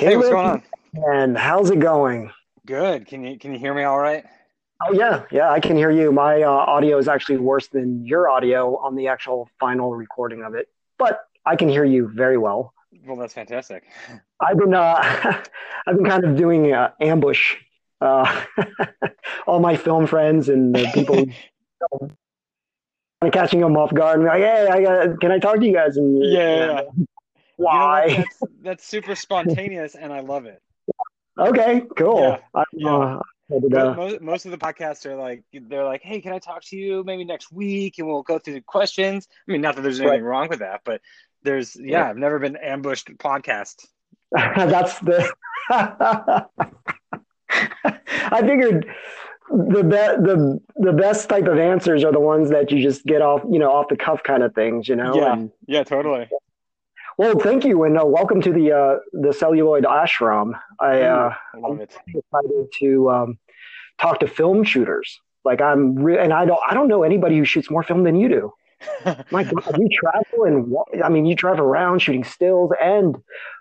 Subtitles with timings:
[0.00, 0.62] Hey, what's going on?
[1.12, 2.30] And how's it going?
[2.66, 3.06] Good.
[3.06, 4.24] Can you can you hear me all right?
[4.86, 6.10] Oh yeah, yeah, I can hear you.
[6.10, 10.54] My uh, audio is actually worse than your audio on the actual final recording of
[10.54, 12.72] it, but I can hear you very well.
[13.06, 13.84] Well, that's fantastic.
[14.40, 14.96] I've been uh,
[15.86, 17.56] I've been kind of doing uh, ambush.
[18.00, 18.44] Uh,
[19.46, 21.34] all my film friends and the people you
[23.20, 25.74] know, catching them off guard and like, "Hey, I got, can I talk to you
[25.74, 26.84] guys?" And Yeah.
[27.60, 28.04] Why?
[28.06, 30.60] You know that's, that's super spontaneous, and I love it.
[31.38, 32.20] okay, cool.
[32.20, 32.94] Yeah, I, yeah.
[32.96, 36.38] uh, but, uh, Most, most of the podcasts are like they're like, "Hey, can I
[36.38, 39.26] talk to you maybe next week?" And we'll go through the questions.
[39.48, 41.00] I mean, not that there's anything wrong with that, but
[41.42, 42.10] there's yeah, Yeah.
[42.10, 43.86] I've never been ambushed podcast.
[44.32, 45.28] That's the.
[48.32, 48.86] I figured
[49.50, 53.20] the be- the the best type of answers are the ones that you just get
[53.22, 55.16] off, you know, off the cuff kind of things, you know.
[55.16, 56.28] Yeah, And, yeah, totally.
[57.20, 60.58] Well, thank you, and uh, welcome to the uh, the celluloid ashram.
[60.80, 61.94] I uh, I love it.
[62.08, 63.38] excited to um,
[63.98, 65.20] talk to film shooters.
[65.44, 68.16] Like I'm, re- and I don't, I don't know anybody who shoots more film than
[68.16, 68.52] you do.
[69.30, 73.14] My God, you travel and I mean, you drive around shooting stills and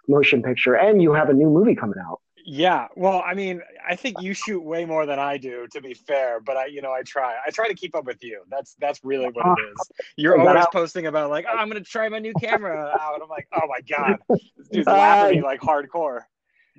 [0.08, 2.22] motion picture, and you have a new movie coming out.
[2.46, 5.94] Yeah, well, I mean, I think you shoot way more than I do, to be
[5.94, 6.40] fair.
[6.40, 7.36] But I, you know, I try.
[7.46, 8.42] I try to keep up with you.
[8.50, 9.92] That's that's really what it is.
[10.16, 13.22] You're always posting about like, oh, I'm gonna try my new camera out.
[13.22, 14.18] I'm like, oh my god,
[14.58, 16.22] this dude's laughing at me like hardcore.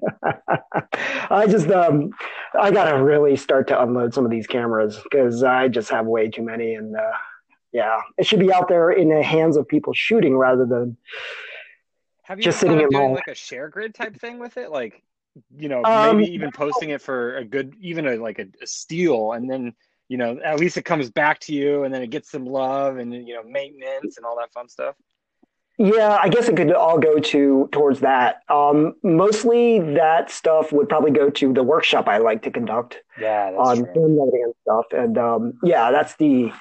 [1.30, 2.10] I just, um,
[2.58, 6.28] I gotta really start to unload some of these cameras because I just have way
[6.30, 7.12] too many, and uh,
[7.72, 10.96] yeah, it should be out there in the hands of people shooting rather than
[12.24, 13.12] Have you Just sitting at home.
[13.14, 14.70] like a ShareGrid type thing with it?
[14.70, 15.02] Like,
[15.56, 18.66] you know, Um, maybe even posting it for a good, even a like a, a
[18.66, 19.74] steal, and then
[20.08, 22.98] you know, at least it comes back to you, and then it gets some love,
[22.98, 24.96] and you know, maintenance and all that fun stuff.
[25.78, 28.42] Yeah, I guess it could all go to towards that.
[28.50, 33.52] Um, mostly that stuff would probably go to the workshop I like to conduct Yeah,
[33.52, 33.94] that's on true.
[33.94, 34.84] film editing and stuff.
[34.92, 36.52] And um, yeah, that's the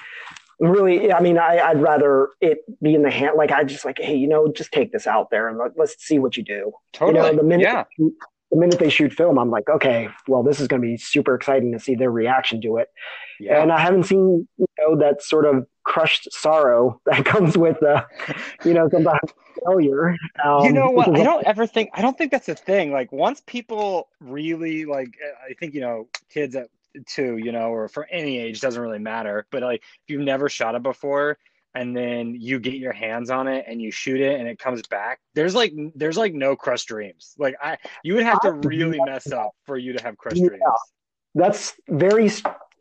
[0.62, 1.12] really.
[1.12, 3.36] I mean, I, I'd rather it be in the hand.
[3.36, 5.96] Like I just like, hey, you know, just take this out there and let, let's
[6.02, 6.72] see what you do.
[6.94, 7.28] Totally.
[7.28, 7.84] You know, the minute yeah.
[8.52, 11.36] The minute they shoot film, I'm like, okay, well, this is going to be super
[11.36, 12.88] exciting to see their reaction to it.
[13.40, 13.62] Yeah.
[13.62, 18.04] And I haven't seen you know that sort of crushed sorrow that comes with uh,
[18.66, 19.32] you know sometimes
[19.66, 20.16] failure.
[20.44, 21.16] Um, you know what?
[21.16, 22.92] I don't ever think I don't think that's a thing.
[22.92, 25.16] Like once people really like
[25.48, 26.70] I think, you know, kids at
[27.06, 29.46] two, you know, or for any age doesn't really matter.
[29.52, 31.38] But like if you've never shot it before
[31.76, 34.82] and then you get your hands on it and you shoot it and it comes
[34.84, 37.36] back, there's like there's like no crushed dreams.
[37.38, 40.48] Like I you would have to really mess up for you to have crushed Yeah.
[40.48, 40.94] dreams.
[41.36, 42.30] that's very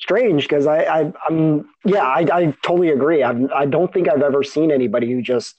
[0.01, 3.23] strange because I, I I'm yeah I, I totally agree.
[3.23, 5.57] I I don't think I've ever seen anybody who just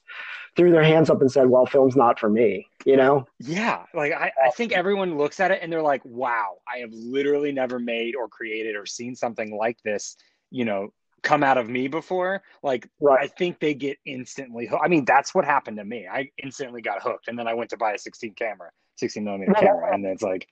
[0.56, 3.26] threw their hands up and said, "Well, film's not for me." You know?
[3.38, 6.92] Yeah, like I, I think everyone looks at it and they're like, wow, I have
[6.92, 10.16] literally never made or created or seen something like this,
[10.50, 10.92] you know,
[11.22, 12.42] come out of me before.
[12.62, 12.88] Like,
[13.20, 14.82] I think they get instantly hooked.
[14.84, 16.06] I mean, that's what happened to me.
[16.10, 17.28] I instantly got hooked.
[17.28, 19.62] And then I went to buy a 16 camera, 16 millimeter Right.
[19.62, 19.94] camera.
[19.94, 20.48] And then it's like,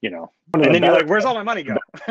[0.00, 1.76] you know, and then you're like, where's all my money go?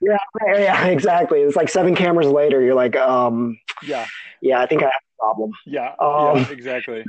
[0.00, 0.16] yeah,
[0.46, 1.40] yeah, exactly.
[1.40, 4.06] It's like seven cameras later, you're like, um, yeah,
[4.40, 5.52] yeah, I think I have a problem.
[5.66, 7.04] yeah, Um, yeah, exactly.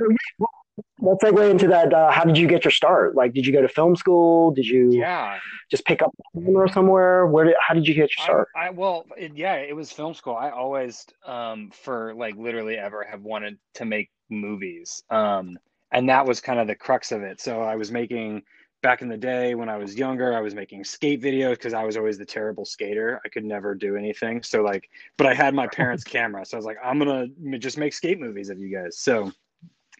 [1.00, 1.92] Let's segue into that.
[1.92, 3.14] Uh, how did you get your start?
[3.14, 4.50] Like, did you go to film school?
[4.52, 5.38] Did you Yeah.
[5.70, 7.26] just pick up a camera somewhere?
[7.26, 7.54] Where did?
[7.60, 8.48] How did you get your start?
[8.56, 10.34] I, I well, it, yeah, it was film school.
[10.34, 15.58] I always, um, for like literally ever, have wanted to make movies, um,
[15.92, 17.40] and that was kind of the crux of it.
[17.40, 18.42] So I was making
[18.82, 21.84] back in the day when I was younger, I was making skate videos because I
[21.84, 23.20] was always the terrible skater.
[23.24, 24.42] I could never do anything.
[24.42, 27.26] So like, but I had my parents' camera, so I was like, I'm gonna
[27.58, 28.98] just make skate movies of you guys.
[28.98, 29.32] So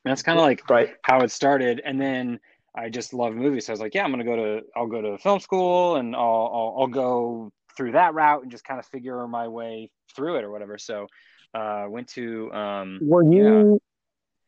[0.04, 0.90] that's kind of like Right.
[1.02, 2.38] how it started and then
[2.76, 5.00] i just love movies so i was like yeah i'm gonna go to i'll go
[5.00, 8.86] to film school and i'll i'll, I'll go through that route and just kind of
[8.86, 11.06] figure my way through it or whatever so
[11.54, 13.80] uh went to um Were you?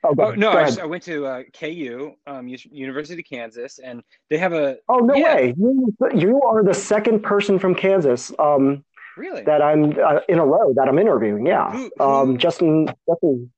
[0.04, 3.78] Oh, go- oh no I, just, I went to uh, ku um university of kansas
[3.78, 5.34] and they have a Oh no Yeah.
[5.36, 5.54] way!
[5.56, 8.84] You, you are the second person from Kansas um,
[9.16, 11.46] really that I'm uh, in a row that I'm interviewing.
[11.46, 13.50] Yeah, Who- who- Um, Justin Justin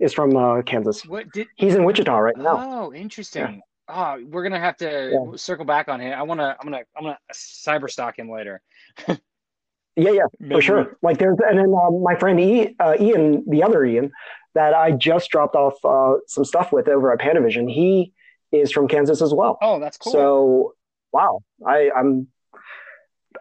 [0.00, 1.04] is from uh, Kansas.
[1.06, 2.56] what did He's in Wichita right now.
[2.84, 5.36] oh interesting oh we're gonna have to Yeah.
[5.36, 8.60] circle back on him i want to i'm gonna i'm gonna cyber stalk him later
[9.98, 10.98] Yeah, yeah, Maybe- for sure.
[11.00, 14.10] Like there's and then um, my friend e, uh, Ian, the other Ian,
[14.54, 17.70] that I just dropped off uh, some stuff with over at Panavision.
[17.72, 18.12] He
[18.52, 19.56] is from Kansas as well.
[19.62, 20.74] oh that's cool So
[21.12, 22.28] wow, I, I'm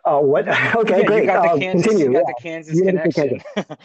[0.06, 0.48] Oh, what?
[0.75, 1.22] Okay, Yeah, great.
[1.22, 2.07] you got the Uh, Kansas, continue.
[2.07, 3.42] you got Yeah, the Kansas connection.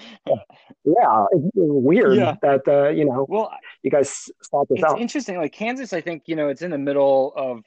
[0.85, 1.27] yeah.
[1.33, 2.37] It's it's weird Yeah.
[2.43, 3.51] that uh, you know Well,
[3.83, 5.01] you guys thought this it's out.
[5.01, 5.37] interesting.
[5.39, 7.65] Like Kansas, I think, you know, it's in the middle of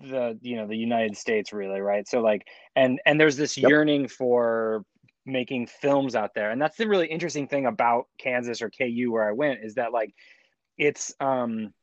[0.00, 2.08] the, you know, the United States really, right?
[2.08, 3.68] So like and and there's this Yep.
[3.70, 4.84] yearning for
[5.26, 6.50] making films out there.
[6.50, 9.92] And that's the really interesting thing about Kansas or KU where I went is that
[9.92, 10.14] like
[10.78, 11.74] it's um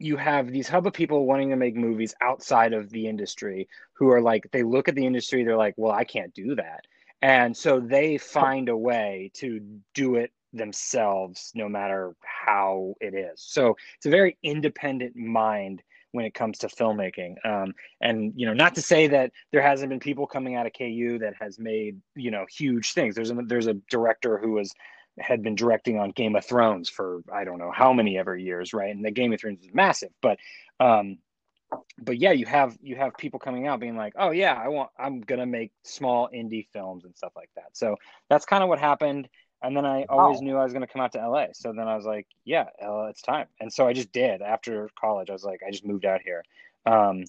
[0.00, 4.10] you have these hub of people wanting to make movies outside of the industry who
[4.10, 6.86] are like they look at the industry they're like well i can't do that.
[7.22, 9.60] And so they find a way to
[9.94, 13.40] do it themselves no matter how it is.
[13.42, 15.82] So it's a very independent mind
[16.12, 17.34] when it comes to filmmaking.
[17.44, 20.72] Um, and you know not to say that there hasn't been people coming out of
[20.72, 23.14] ku that has made you know huge things.
[23.14, 24.72] There's a there's a director who was
[25.18, 28.72] had been directing on Game of Thrones for I don't know how many ever years,
[28.72, 28.94] right?
[28.94, 30.38] And the Game of Thrones is massive, but
[30.80, 31.18] um,
[32.02, 34.90] but yeah, you have you have people coming out being like, oh yeah, I want
[34.98, 37.76] I'm gonna make small indie films and stuff like that.
[37.76, 37.96] So
[38.28, 39.28] that's kind of what happened.
[39.62, 40.40] And then I always Wow.
[40.40, 41.48] knew I was gonna come out to LA.
[41.54, 43.46] So then I was like, yeah, it's time.
[43.60, 45.30] And so I just did after college.
[45.30, 46.42] I was like, I just moved out here.
[46.86, 47.24] Um,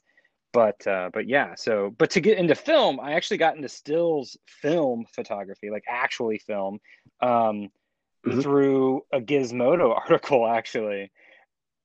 [0.54, 4.38] but uh, but yeah, so but to get into film, I actually got into stills
[4.48, 6.80] film photography, like actually film.
[7.22, 7.70] Um,
[8.26, 8.44] Mhm.
[8.44, 11.12] through a Gizmodo article actually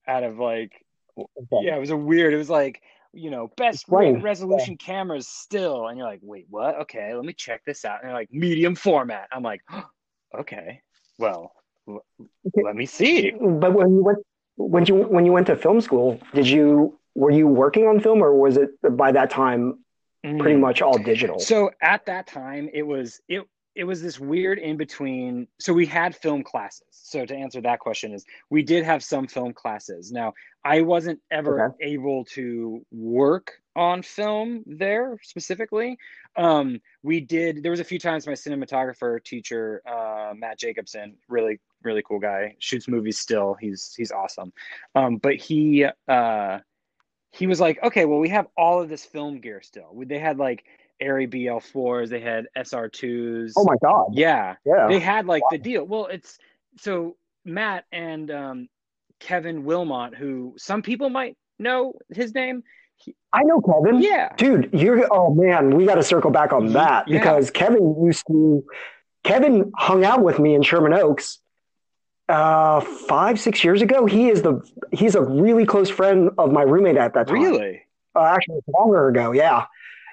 [0.07, 0.73] out of like
[1.19, 1.65] Okay.
[1.65, 2.83] yeah it was a weird it was like
[3.15, 7.65] you know best resolution cameras still and you're like wait what okay let me check
[7.65, 9.63] this out and they're like medium format I'm like
[10.39, 10.83] okay
[11.19, 11.53] well
[11.89, 12.05] l-
[12.55, 14.19] let me see But when you went
[14.57, 18.23] when you when you went to film school, did you were you working on film
[18.23, 19.83] or was it by that time
[20.39, 20.61] pretty Mm.
[20.61, 21.39] much all digital?
[21.39, 23.47] So at that time, it was it
[23.77, 25.47] it was this weird in between.
[25.61, 26.87] So we had film classes.
[26.91, 30.11] So to answer that question is we did have some film classes.
[30.11, 30.33] Now
[30.65, 31.93] I wasn't ever Okay.
[31.93, 35.99] able to work on film there specifically.
[36.37, 37.63] Um, we did.
[37.63, 42.57] There was a few times my cinematographer teacher uh, Matt Jacobson, really really cool guy,
[42.59, 43.55] shoots movies still.
[43.61, 44.53] He's he's awesome.
[44.95, 45.87] Um, but he.
[46.09, 46.59] Uh,
[47.33, 49.93] he was like, okay, well, we have all of this film gear still.
[50.07, 50.65] They had like
[51.03, 53.53] Arri BL4s, they had SR2s.
[53.57, 54.07] Oh my God.
[54.13, 54.89] Yeah, Yeah.
[54.89, 55.85] they had like the deal.
[55.85, 56.39] Well, it's
[56.79, 58.69] so Matt and um,
[59.21, 62.63] Kevin Willmott, who some people might know his name.
[63.33, 64.01] I know Kevin.
[64.01, 67.19] Yeah, Dude, you're oh man, we got to circle back on that yeah.
[67.19, 68.65] because Kevin used to
[69.23, 71.39] Kevin hung out with me in Sherman Oaks
[72.29, 74.07] uh five, six years ago.
[74.07, 74.61] He is the
[74.93, 77.37] he's a really close friend of my roommate at that time.
[77.37, 77.83] really.
[78.15, 79.67] Uh, actually longer ago, yeah.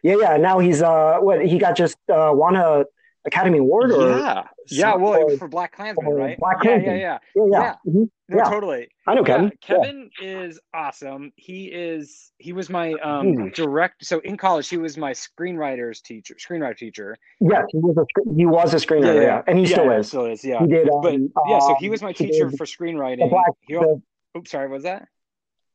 [0.04, 0.38] Yeah, yeah.
[0.38, 2.86] Now he's uh what he got just uh won a
[3.26, 4.96] Academy Award or Yeah, yeah.
[4.96, 6.38] Well, or- for Black Klansman, right?
[6.38, 7.00] Black yeah, yeah, Klansman.
[7.00, 7.18] yeah.
[7.36, 7.62] yeah, yeah.
[7.86, 7.92] Yeah.
[7.92, 8.10] Mhm.
[8.30, 8.44] No, Yeah.
[8.50, 8.88] totally.
[9.08, 9.46] I know Kevin.
[9.46, 11.32] Yeah, Kevin is awesome.
[11.38, 13.48] He is he was my um Hmm.
[13.50, 17.18] direct so in college he was my screenwriter's teacher, screenwriter teacher.
[17.40, 19.98] Yeah, yes, he was a he was a screenwriter, yeah, and he yeah, still yeah,
[20.00, 20.08] is.
[20.10, 20.60] Still is, yeah.
[20.62, 20.90] He did.
[20.90, 21.14] Um, But
[21.48, 23.30] yeah, so he um, was my teacher for screenwriting.
[23.30, 23.52] black.
[23.68, 24.02] He, The,
[24.38, 25.08] oops, sorry, was that?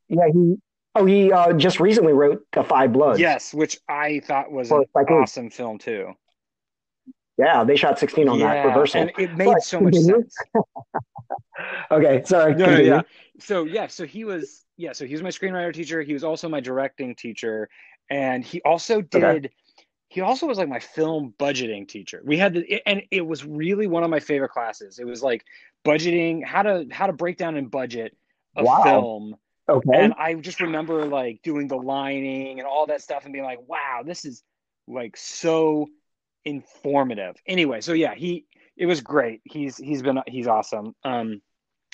[0.08, 0.56] yeah, he.
[0.94, 3.20] Oh, he uh, just recently wrote the Five Bloods.
[3.20, 6.12] Yes, which I thought was For an awesome film too.
[7.37, 9.02] Yeah, they shot 16 on that reversal.
[9.02, 10.37] and it made But so much sense.
[11.90, 12.55] Okay, sorry.
[12.55, 13.02] No, no, yeah.
[13.40, 16.02] So yeah, so he was yeah, so he was my screenwriter teacher.
[16.02, 17.69] He was also my directing teacher,
[18.11, 19.23] and he also did.
[19.25, 19.50] Okay.
[20.08, 22.23] He also was like my film budgeting teacher.
[22.25, 24.99] We had the and it was really one of my favorite classes.
[24.99, 25.44] It was like
[25.84, 28.17] budgeting, how to how to break down and budget
[28.56, 28.82] a Wow.
[28.84, 29.36] film.
[29.69, 29.91] Okay.
[29.93, 33.60] And I just remember like doing the lining and all that stuff and being like,
[33.67, 34.43] wow, this is
[34.87, 35.87] like so
[36.44, 37.37] informative.
[37.46, 38.46] Anyway, so yeah, he
[38.77, 39.41] it was great.
[39.44, 40.94] He's he's been he's awesome.
[41.05, 41.43] Um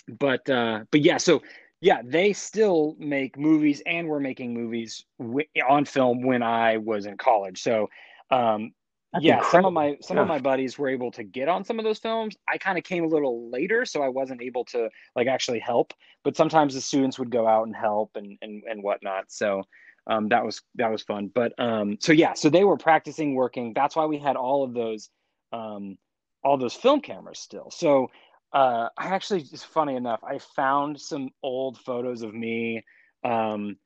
[0.09, 1.43] but uh but yeah, so
[1.81, 7.07] yeah, they still make movies and were making movies w- on film when I was
[7.07, 7.61] in college.
[7.63, 7.89] So
[8.31, 8.73] um
[9.15, 11.79] That's yeah, some of my some of my buddies were able to get on some
[11.79, 12.37] of those films.
[12.49, 15.95] I kind of came a little later, so I wasn't able to like actually help.
[16.25, 19.27] But sometimes the students would go out and help and and, and whatnot.
[19.29, 19.63] So
[20.09, 21.31] um, that was that was fun.
[21.33, 23.73] But um, so yeah, so they were practicing working.
[23.73, 25.09] That's why we had all of those
[25.53, 25.97] um,
[26.43, 27.71] all those film cameras still.
[27.71, 28.11] So
[28.53, 32.85] uh, I actually, just funny enough, I found some old photos of me
[33.25, 33.77] um,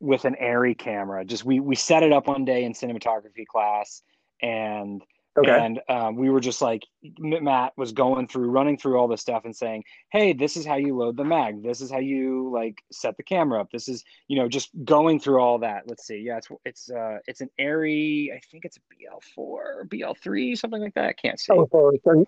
[0.00, 1.24] with an Arri camera.
[1.24, 4.02] Just we we set it up one day in cinematography class,
[4.42, 5.02] and
[5.38, 5.56] Okay.
[5.58, 6.82] and um, we were just like
[7.18, 10.74] Matt was going through, running through all this stuff and saying, "Hey, this is how
[10.74, 11.62] you load the mag.
[11.62, 13.70] This is how you like set the camera up.
[13.70, 15.84] This is you know just going through all that.
[15.86, 18.34] Let's see, yeah, it's it's uh it's an Arri.
[18.34, 21.04] I think it's a BL four, BL three, something like that.
[21.06, 21.54] I can't see.
[21.54, 22.24] Oh, so 30,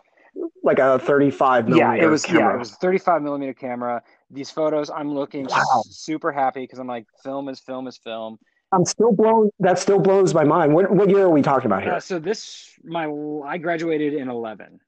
[0.62, 2.50] like a 35 yeah, it was camera.
[2.50, 4.02] yeah, it was a 35 millimeter camera.
[4.30, 5.82] These photos, I'm looking Wow.
[5.90, 8.38] super happy because I'm like, film is film is film,
[8.72, 9.50] I'm still blown.
[9.60, 10.74] That still blows my mind.
[10.74, 11.92] What what year are we talking about here?
[11.92, 13.06] Uh, so this my
[13.46, 14.80] I graduated in eleven,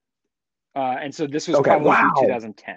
[0.75, 2.13] uh, and so this was Okay, probably wow.
[2.21, 2.77] 2010.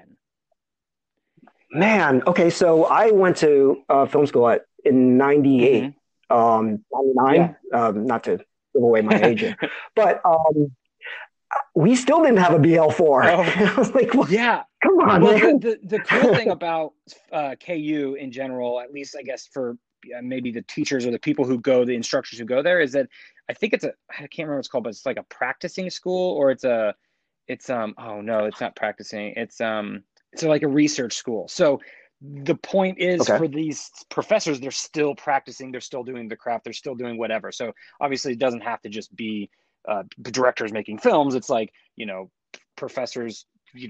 [1.72, 5.94] Man, okay, so I went to uh, film school at in '98,
[6.30, 7.56] um, '99.
[7.74, 9.44] Um, not to give away my age,
[9.96, 10.72] but um,
[11.76, 13.00] we still didn't have a BL4.
[13.00, 13.72] Oh.
[13.74, 15.60] I was like, well, Yeah, come on, well, man.
[15.60, 16.94] the, the, the cool thing about
[17.32, 19.78] uh, KU in general, at least I guess for
[20.22, 23.08] maybe the teachers or the people who go, the instructors who go there, is that
[23.50, 25.90] I think it's a I can't remember what it's called, but it's like a practicing
[25.90, 26.96] school or it's a
[27.48, 29.34] it's um oh no, it's not practicing.
[29.36, 31.48] It's um it's like a research school.
[31.48, 31.80] So
[32.22, 33.38] the point is Okay.
[33.38, 37.52] for these professors, they're still practicing, they're still doing the craft, they're still doing whatever.
[37.52, 39.50] So obviously, it doesn't have to just be
[39.88, 41.36] uh, directors making films.
[41.36, 42.30] It's like you know
[42.76, 43.46] professors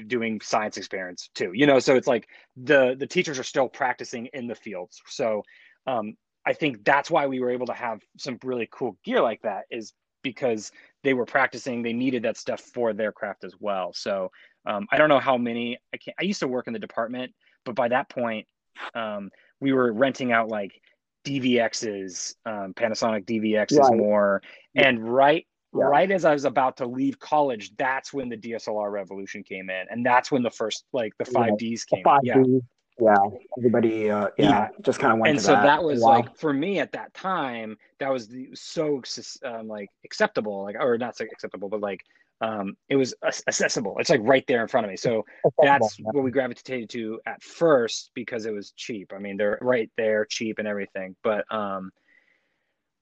[0.07, 4.25] doing science experiments too you know so it's like the the teachers are still practicing
[4.33, 5.43] in the fields so
[5.87, 6.15] um,
[6.45, 9.63] i think that's why we were able to have some really cool gear like that
[9.71, 10.71] is because
[11.03, 14.29] they were practicing they needed that stuff for their craft as well so
[14.65, 17.31] um, i don't know how many i can't i used to work in the department
[17.65, 18.45] but by that point
[18.93, 19.29] um,
[19.59, 20.79] we were renting out like
[21.25, 23.97] dvx's um, panasonic dvx's Right.
[23.97, 24.41] more
[24.75, 25.85] and right Yeah.
[25.85, 29.85] right as I was about to leave college, that's when the DSLR revolution came in,
[29.89, 31.39] and that's when the first like the Yeah.
[31.39, 32.03] five Ds came.
[32.03, 32.61] Five in.
[32.99, 33.15] Yeah,
[33.57, 34.09] everybody.
[34.09, 35.63] Uh, yeah, just kind of went and to so that.
[35.63, 36.09] that, was Wow.
[36.09, 39.01] like for me at that time, that was the, so
[39.43, 42.01] um, like acceptable, like or not so acceptable, but like
[42.41, 43.13] um, it was
[43.47, 43.97] accessible.
[43.99, 44.97] It's like right there in front of me.
[44.97, 45.25] So
[45.61, 49.11] that's what we gravitated to at first because it was cheap.
[49.15, 51.15] I mean, they're right there, cheap and everything.
[51.23, 51.91] But um,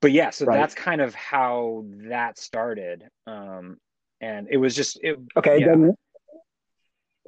[0.01, 0.57] but yeah, so Right.
[0.57, 3.03] that's kind of how that started.
[3.27, 3.77] Um,
[4.21, 5.67] and it was just it, Okay, yeah.
[5.67, 5.95] then.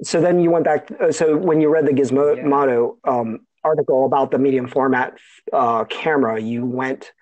[0.02, 0.90] So then you went back.
[1.00, 2.02] Uh, so when you read the Yeah.
[2.02, 5.18] Gizmodo um, article about the medium format
[5.52, 7.12] uh, camera, you went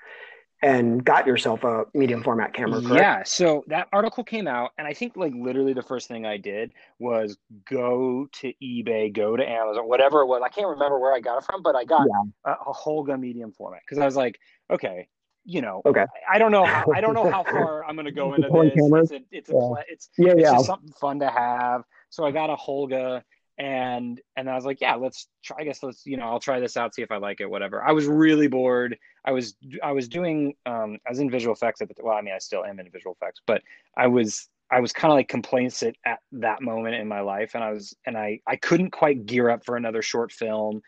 [0.62, 3.00] and got yourself a medium format camera, correct?
[3.00, 6.38] Yeah, so that article came out, and I think like literally the first thing I
[6.38, 7.36] did was
[7.70, 10.42] go to eBay, go to Amazon, whatever it was.
[10.44, 12.06] I can't remember where I got it from, but I got
[12.44, 14.38] a, a Holga medium format because I was like,
[14.70, 15.08] okay,
[15.44, 16.04] you know, Okay.
[16.30, 18.72] I, I don't know how I don't know how far I'm gonna go into this.
[18.74, 19.10] cameras?
[19.12, 19.82] It's a, it's a Yeah.
[19.88, 20.52] it's Yeah, it's yeah.
[20.52, 21.84] just something fun to have.
[22.10, 23.22] So I got a Holga
[23.58, 26.60] and and I was like, yeah, let's try I guess let's, you know, I'll try
[26.60, 27.82] this out, see if I like it, whatever.
[27.82, 28.98] I was really bored.
[29.24, 32.22] I was I was doing um I was in visual effects at the well, I
[32.22, 33.62] mean I still am in visual effects, but
[33.96, 37.64] I was I was kind of like complacent at that moment in my life and
[37.64, 40.82] I was and I I couldn't quite gear up for another short film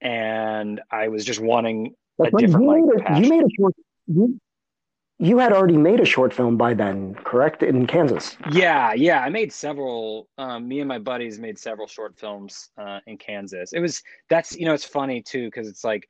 [0.00, 3.74] and I was just wanting a different you, like made a, you made a short.
[4.06, 4.40] You,
[5.20, 7.62] you had already made a short film by then, correct?
[7.62, 8.36] In Kansas.
[8.50, 9.20] Yeah, yeah.
[9.20, 10.28] I made several.
[10.38, 13.74] Um, me and my buddies made several short films uh, in Kansas.
[13.74, 16.08] It was that's you know it's funny too because it's like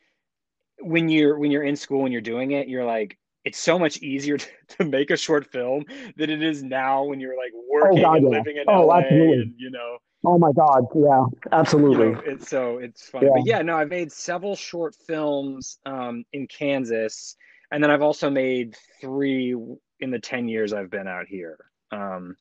[0.80, 3.98] when you're when you're in school and you're doing it, you're like it's so much
[3.98, 4.46] easier to,
[4.78, 5.84] to make a short film
[6.16, 8.38] than it is now when you're like working God, and yeah.
[8.38, 9.32] living in Oh, LA absolutely.
[9.42, 10.84] and you know Oh my God!
[10.94, 12.10] Yeah, you absolutely.
[12.10, 13.26] know, it's so it's funny.
[13.26, 13.32] Yeah.
[13.36, 17.36] But yeah, no, I've made several short films um, in Kansas,
[17.70, 19.54] and then I've also made three
[20.00, 21.58] in the ten years I've been out here.
[21.92, 22.36] Um,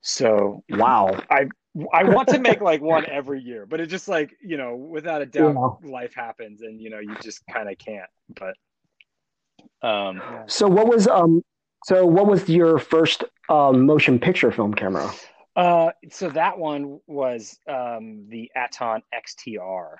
[0.00, 1.10] so Wow.
[1.30, 1.48] I
[1.92, 5.22] I want to make like one every year, but it's just like you know, without
[5.22, 5.90] a doubt, Yeah.
[5.90, 8.10] life happens, and you know, you just kind of can't.
[8.28, 8.54] But
[9.86, 11.42] um, So what was um?
[11.84, 15.10] So what was your first um, motion picture film camera?
[15.56, 19.96] uh, so that one was um, the Aaton XTR.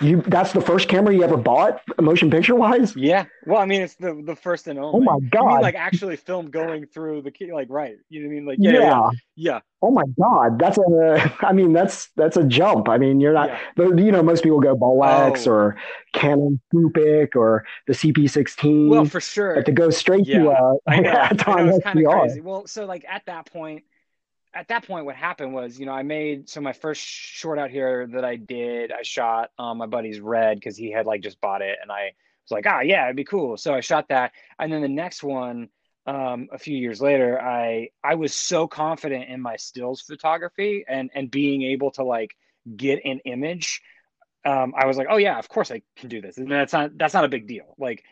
[0.00, 2.94] You that's the first camera you ever bought, motion picture wise.
[2.96, 4.92] Yeah, well, I mean, it's the the first and only.
[4.92, 5.62] Oh my You mean God!
[5.62, 7.96] like actually film going through the key, like right?
[8.08, 8.46] You know what I mean?
[8.46, 9.10] Like yeah, yeah, yeah.
[9.36, 10.58] yeah, Oh my God!
[10.58, 11.32] That's a.
[11.46, 12.88] I mean, that's that's a jump.
[12.88, 13.48] I mean, you're not.
[13.50, 13.58] yeah.
[13.76, 15.50] But you know, most people go Bolex Oh.
[15.52, 15.76] or
[16.12, 18.88] Canon Scoopic or the CP16.
[18.88, 19.54] Well, for sure.
[19.54, 21.10] but to go straight to Yeah, uh, I know.
[21.46, 22.40] I know it's kind of crazy.
[22.40, 23.84] Well, so like at that point,
[24.54, 27.70] at that point, what happened was, you know, I made so my first short out
[27.70, 31.40] here that I did, I shot um, my buddy's Red because he had like just
[31.40, 32.12] bought it, and I
[32.44, 33.56] was like, ah, yeah, it'd be cool.
[33.56, 35.68] So I shot that, and then the next one,
[36.06, 41.10] um, a few years later, I I was so confident in my stills photography and
[41.14, 42.36] and being able to like
[42.76, 43.82] get an image.
[44.44, 46.96] Um, I was like, oh yeah, of course I can do this, and that's not
[46.96, 47.74] that's not a big deal.
[47.78, 48.04] Like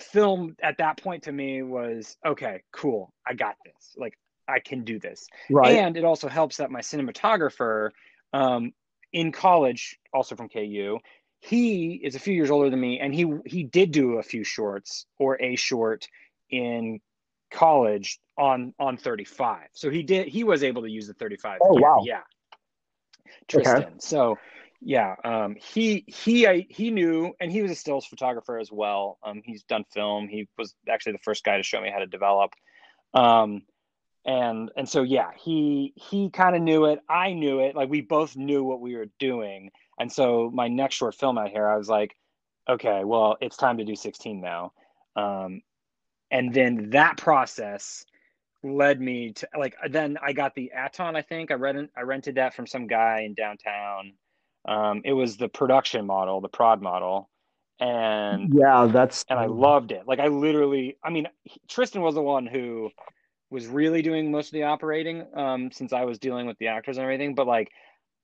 [0.00, 3.94] film at that point to me was okay, cool, I got this.
[3.96, 4.18] Like
[4.48, 5.28] I can do this.
[5.50, 5.76] Right.
[5.76, 7.90] And it also helps that my cinematographer
[8.32, 8.72] um,
[9.12, 10.98] in college, also from KU,
[11.40, 14.42] he is a few years older than me, and he he did do a few
[14.42, 16.08] shorts or a short
[16.50, 17.00] in
[17.50, 19.68] college on on 35.
[19.72, 21.60] So he did he was able to use the 35.
[21.62, 22.02] Oh, wow.
[22.04, 22.22] Yeah.
[23.46, 24.00] Tristan.
[24.00, 24.36] So
[24.80, 29.18] yeah, um, he he I, he knew, and he was a stills photographer as well.
[29.24, 30.28] Um, he's done film.
[30.28, 32.52] He was actually the first guy to show me how to develop.
[33.12, 33.62] Um,
[34.28, 37.00] and and so yeah, he he kind of knew it.
[37.08, 37.74] I knew it.
[37.74, 39.70] Like we both knew what we were doing.
[39.98, 42.14] And so my next short film out here, I was like,
[42.68, 44.72] okay, well, it's time to do 16 now.
[45.16, 45.62] Um,
[46.30, 48.04] and then that process
[48.62, 51.16] led me to like then I got the Aaton.
[51.16, 54.12] I think I read I rented that from some guy in downtown.
[54.66, 57.30] Um, it was the production model, the prod model,
[57.80, 60.06] and yeah, that's and I loved it.
[60.06, 61.28] Like I literally, I mean,
[61.66, 62.90] Tristan was the one who
[63.50, 66.96] was really doing most of the operating um, since I was dealing with the actors
[66.96, 67.34] and everything.
[67.34, 67.70] But like,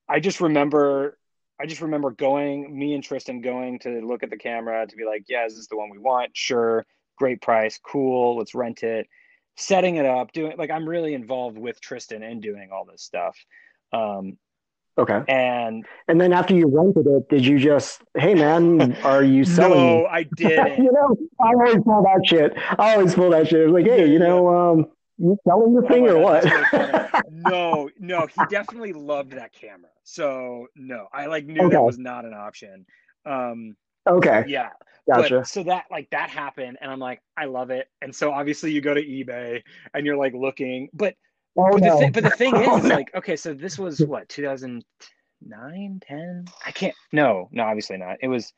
[0.08, 1.18] I just remember,
[1.60, 5.04] I just remember going, me and Tristan going to look at the camera to be
[5.04, 6.36] like, yeah, is this the one we want?
[6.36, 6.84] Sure,
[7.16, 9.06] great price, cool, let's rent it.
[9.56, 13.36] Setting it up, doing like I'm really involved with Tristan and doing all this stuff.
[13.92, 14.36] Um,
[14.96, 15.22] Okay.
[15.26, 19.78] And and then after you rented it, did you just, hey man, are you selling?
[19.78, 20.78] no, I didn't.
[20.78, 22.56] you know, I always pull that shit.
[22.78, 23.60] I always pull that shit.
[23.60, 24.86] It's like, hey, you know, um,
[25.18, 26.44] you selling the thing Oh, or what?
[26.44, 29.90] really no, no, he definitely loved that camera.
[30.02, 31.76] So no, I like knew Okay.
[31.76, 32.86] that was not an option.
[33.24, 34.70] Um, okay, yeah,
[35.08, 35.38] gotcha.
[35.40, 37.88] But, so that like that happened, and I'm like, I love it.
[38.02, 39.62] And so obviously you go to eBay
[39.94, 41.14] and you're like looking, but
[41.56, 42.00] oh but, no.
[42.00, 42.94] the, but the thing Oh, is, no.
[42.94, 46.44] like, okay, so this was what 2009, 10?
[46.66, 46.94] I can't.
[47.12, 48.16] No, no, obviously not.
[48.20, 48.52] It was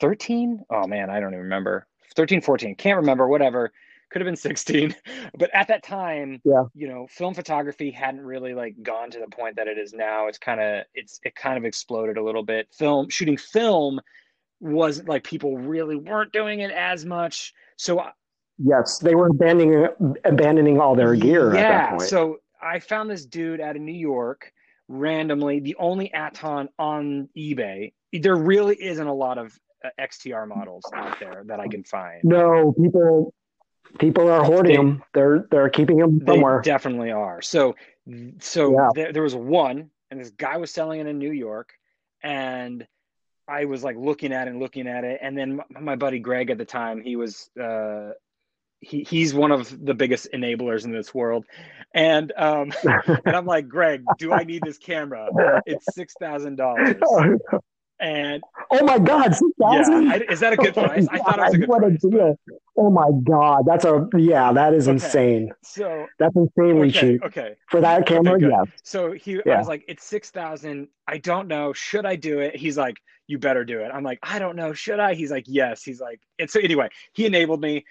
[0.00, 0.64] 13.
[0.70, 1.86] Oh man, I don't even remember.
[2.16, 2.74] 13, 14.
[2.76, 3.28] Can't remember.
[3.28, 3.72] Whatever.
[4.10, 4.94] Could have been 16.
[5.38, 6.64] But at that time, Yeah.
[6.74, 10.26] you know, film photography hadn't really like gone to the point that it is now.
[10.26, 12.68] It's kind of it's it kind of exploded a little bit.
[12.72, 14.00] Film shooting film
[14.60, 17.54] wasn't like people really weren't doing it as much.
[17.76, 18.02] So
[18.58, 19.86] yes, they were abandoning
[20.24, 22.02] abandoning all their gear yeah, at that point.
[22.10, 24.52] so I found this dude out of New York
[24.88, 27.92] randomly, the only Aaton on eBay.
[28.12, 32.20] There really isn't a lot of uh, XTR models out there that I can find.
[32.24, 33.32] no, people
[33.98, 35.02] people are hoarding They- them.
[35.14, 36.60] They're they're keeping them somewhere.
[36.64, 37.42] They definitely are.
[37.42, 37.74] So,
[38.38, 38.88] so Yeah.
[38.94, 41.72] there, there was one, and this guy was selling it in New York,
[42.22, 42.86] and
[43.48, 46.18] I was like looking at it and looking at it, and then my, my buddy
[46.20, 48.10] Greg at the time, he was uh,
[48.80, 51.44] he he's one of the biggest enablers in this world,
[51.92, 52.72] and um,
[53.26, 55.28] and I'm like, Greg, do I need this camera?
[55.66, 56.96] It's six thousand dollars,
[58.00, 60.06] and oh my God, six thousand!
[60.06, 61.06] yeah, I, is that a good oh price?
[61.10, 61.98] I thought it was a good what price.
[62.02, 62.38] but- deal.
[62.76, 64.92] Oh my God, that's a yeah, that is Okay.
[64.94, 65.52] insane.
[65.62, 67.54] So That's insanely okay, cheap okay.
[67.68, 68.38] for that camera.
[68.38, 68.50] good.
[68.50, 68.66] yes.
[68.82, 70.88] So he, I was like, it's six thousand.
[71.06, 71.72] I don't know.
[71.74, 72.56] Should I do it?
[72.56, 73.90] He's like, you better do it.
[73.92, 74.72] I'm like, I don't know.
[74.72, 75.12] Should I?
[75.14, 75.82] He's like, yes.
[75.82, 77.84] He's like, and so anyway, he enabled me.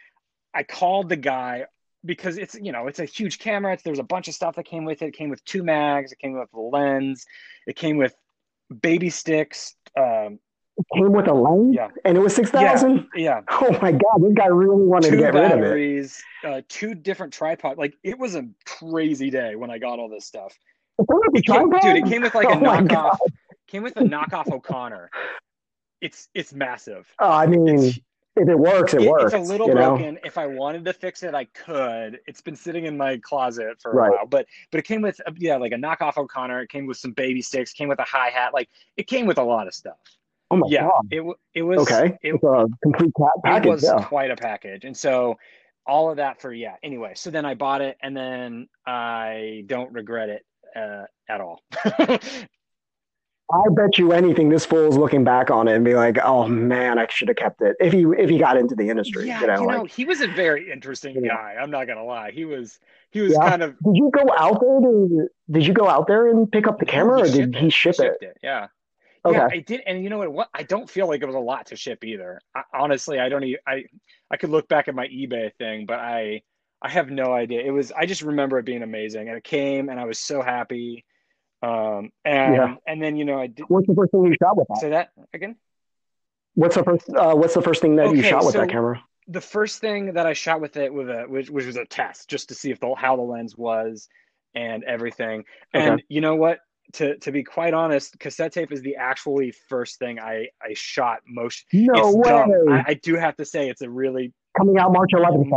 [0.56, 1.66] I called the guy
[2.04, 3.74] because it's you know it's a huge camera.
[3.74, 5.08] It's, there's a bunch of stuff that came with it.
[5.08, 6.12] It came with two mags.
[6.14, 7.28] It came with the lens.
[7.68, 8.16] It came with
[8.82, 9.76] baby sticks.
[9.98, 10.40] Um,
[10.78, 11.90] It came with a lens, Yeah.
[12.06, 13.08] and it was six thousand.
[13.16, 15.62] yeah, Oh my God, this guy really wanted two to get rid of it.
[15.62, 17.78] batteries, uh, two different tripods.
[17.78, 20.58] Like it was a crazy day when I got all this stuff.
[21.00, 21.82] It came with a It came, tripod?
[21.82, 23.18] dude, it came with like a Oh knockoff.
[23.68, 25.10] Came with a knockoff O'Connor.
[26.02, 27.08] It's it's massive.
[27.20, 28.00] Oh, I mean, It's,
[28.36, 29.26] if it works, it, it- works.
[29.26, 29.96] it's a little you know?
[29.98, 30.20] broken.
[30.24, 32.20] If I wanted to fix it, I could.
[32.28, 34.12] It's been sitting in my closet for a Right.
[34.12, 36.62] while, but but it came with uh, yeah, like a knockoff O'Connor.
[36.62, 37.74] It came with some baby sticks.
[37.74, 38.54] Came with a hi hat.
[38.54, 39.98] Like it came with a lot of stuff.
[40.52, 41.08] Oh my yeah, God.
[41.12, 42.18] it it was Okay.
[42.24, 44.04] It, it's a complete pa- it was yeah.
[44.04, 45.38] quite a package, and so
[45.86, 46.76] all of that for yeah.
[46.84, 51.62] Anyway, so then I bought it, and then I don't regret it uh, at all.
[53.52, 57.00] I bet you anything this fool's looking back on it and be like, "Oh man,
[57.00, 59.48] I should have kept it." If he if he got into the industry, yeah, you
[59.48, 61.36] know, like, he was a very interesting Yeah.
[61.36, 61.56] guy.
[61.60, 62.32] I'm not gonna lie.
[62.32, 63.50] He was he was Yeah.
[63.50, 66.68] kind of did you go out there to did you go out there and pick
[66.68, 68.18] up the camera, or did he ship it?
[68.22, 68.38] it.
[68.44, 68.68] Yeah.
[69.26, 69.38] Okay.
[69.38, 70.32] Yeah, I did, and you know what?
[70.32, 72.40] What I don't feel like it was a lot to ship either.
[72.56, 73.44] I, honestly, I don't.
[73.68, 73.86] I
[74.32, 76.44] I could look back at my eBay thing, but I
[76.82, 77.62] I have no idea.
[77.62, 77.92] It was.
[77.92, 81.04] I just remember it being amazing, and it came, and I was so happy.
[81.62, 82.76] Um, and Yeah.
[82.88, 84.78] and then you know I did What's the first thing you shot with that?
[84.78, 85.56] say that again.
[86.56, 89.02] What's the first uh, What's the first thing that you shot with so- that camera?
[89.28, 92.30] The first thing that I shot with it with a which, which was a test
[92.30, 94.10] just to see if the how the lens was
[94.56, 95.44] and everything.
[95.72, 96.04] And Okay.
[96.10, 96.60] you know what?
[96.94, 101.20] To to be quite honest, cassette tape is the actually first thing I I shot
[101.28, 102.32] most No way!
[102.72, 105.52] I, I do have to say it's a really coming out March 11th.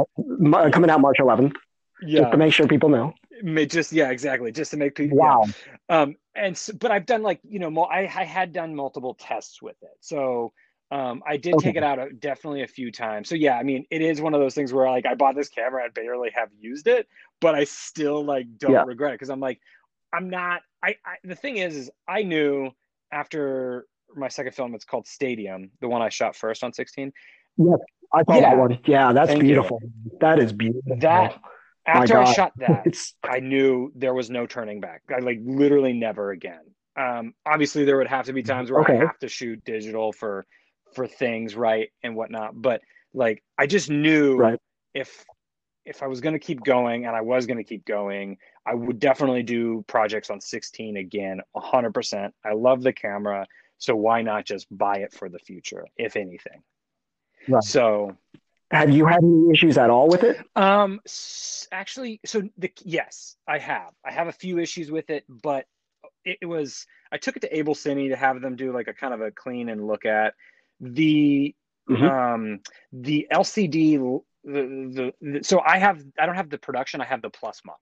[0.54, 1.52] uh, Coming out March 11th.
[2.02, 3.14] Just yeah to make sure people know.
[3.66, 5.44] Just yeah exactly just to make people Wow.
[5.88, 6.02] yeah.
[6.02, 9.60] um and so, but I've done like you know I I had done multiple tests
[9.62, 10.52] with it so
[10.90, 11.68] um I did Okay.
[11.68, 14.34] take it out a, definitely a few times so yeah I mean it is one
[14.34, 17.06] of those things where like I bought this camera and barely have used it
[17.40, 18.82] but I still like don't Yeah.
[18.84, 19.60] regret it because I'm like
[20.12, 22.70] I'm not I, I the thing is is I knew
[23.12, 27.12] after my second film, it's called Stadium, the one I shot first on 16.
[27.56, 27.78] Yes,
[28.12, 28.50] I saw Yeah.
[28.50, 28.78] that one.
[28.86, 29.46] Yeah, that's Thank you.
[29.46, 29.80] beautiful.
[30.20, 30.96] That is beautiful.
[31.00, 31.38] That
[31.86, 32.88] after I shot that,
[33.26, 35.02] I knew there was no turning back.
[35.14, 36.60] I like literally never again.
[36.96, 38.98] Um, obviously, there would have to be times where Okay.
[39.00, 40.46] I have to shoot digital for
[40.94, 42.60] for things, right, and whatnot.
[42.60, 42.82] But
[43.14, 44.58] like, I just knew Right.
[44.94, 45.24] if
[45.84, 48.74] if I was going to keep going, and I was going to keep going, I
[48.74, 52.32] would definitely do projects on 16 again, 100%.
[52.44, 53.46] I love the camera,
[53.78, 56.62] so why not just buy it for the future, if anything?
[57.48, 57.62] Right.
[57.62, 58.16] So
[58.72, 60.38] have you had any issues at all with it?
[60.56, 61.00] um,
[61.70, 63.92] actually, so the yes, I have.
[64.04, 65.66] I have a few issues with it, but
[66.24, 69.14] it, it was I took it to AbelCine to have them do like a kind
[69.14, 70.34] of a clean and look at
[70.80, 71.54] the
[71.88, 72.08] Mhm.
[72.08, 72.60] um
[72.92, 74.20] the LCD.
[74.44, 77.00] The, the the so I have I don't have the production.
[77.00, 77.80] I have the plus model.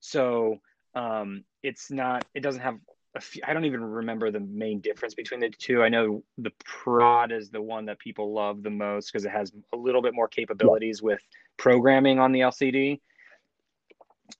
[0.00, 0.58] So
[0.94, 2.24] um, it's not.
[2.34, 2.78] It doesn't have.
[3.16, 5.82] A few, I don't even remember the main difference between the two.
[5.82, 9.52] I know the Prod is the one that people love the most because it has
[9.72, 11.20] a little bit more capabilities with
[11.56, 13.00] programming on the LCD.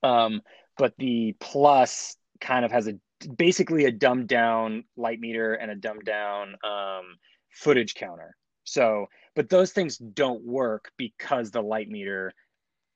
[0.02, 0.40] Um,
[0.78, 2.94] but the Plus kind of has a
[3.36, 7.18] basically a dumbed down light meter and a dumbed down um,
[7.50, 8.36] footage counter.
[8.64, 12.32] So, but those things don't work because the light meter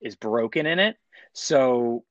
[0.00, 0.96] is broken in it.
[1.32, 2.04] So,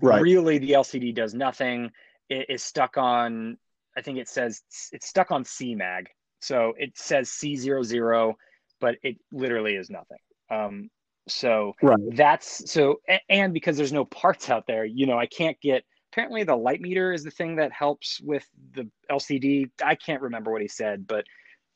[0.00, 0.20] Right.
[0.20, 1.90] really, the LCD does nothing.
[2.28, 3.58] It is stuck on,
[3.96, 6.06] I think it says it's stuck on CMAG.
[6.40, 8.34] So it says C00,
[8.80, 10.18] but it literally is nothing.
[10.50, 10.90] Um,
[11.26, 11.98] so Right.
[12.12, 15.84] that's so, and because there's no parts out there, you know, I can't get.
[16.12, 19.70] Apparently, the light meter is the thing that helps with the LCD.
[19.84, 21.24] I can't remember what he said, but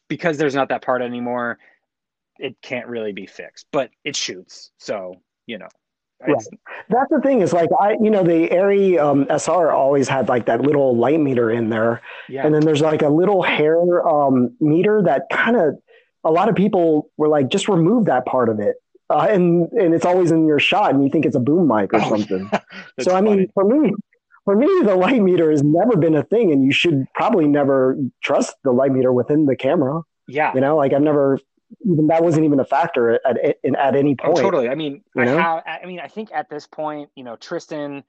[0.06, 1.58] because there's not that part anymore,
[2.38, 3.66] it can't really be fixed.
[3.72, 5.14] But it shoots, so
[5.46, 5.68] you know,
[6.26, 6.48] it's,
[6.88, 10.46] That's the thing is like I, you know, the Arri um, SR always had like
[10.46, 14.56] that little light meter in there, yeah, and then there's like a little hair um,
[14.60, 15.74] meter that kind of
[16.24, 18.76] a lot of people were like, just remove that part of it,
[19.10, 21.92] uh, and and it's always in your shot, and you think it's a boom mic
[21.94, 22.50] or Oh, something.
[23.00, 23.50] So I mean, funny.
[23.54, 23.92] for me,
[24.44, 27.96] for me, the light meter has never been a thing, and you should probably never
[28.24, 30.00] trust the light meter within the camera.
[30.26, 31.38] yeah, You know, like I've never
[31.84, 34.38] even that wasn't even a factor at at, at any Oh, point.
[34.38, 34.68] totally.
[34.68, 35.38] I mean, You I know?
[35.38, 38.04] I mean, I think at this point, you know, Tristan,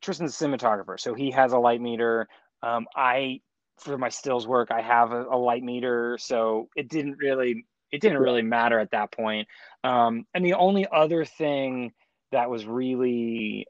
[0.00, 2.28] Tristan's a cinematographer, so he has a light meter.
[2.62, 3.40] Um, I,
[3.78, 8.00] for my stills work, I have a, a light meter, so it didn't really, it
[8.00, 9.48] didn't really matter at that point.
[9.84, 11.92] Um, and the only other thing
[12.32, 13.66] that was really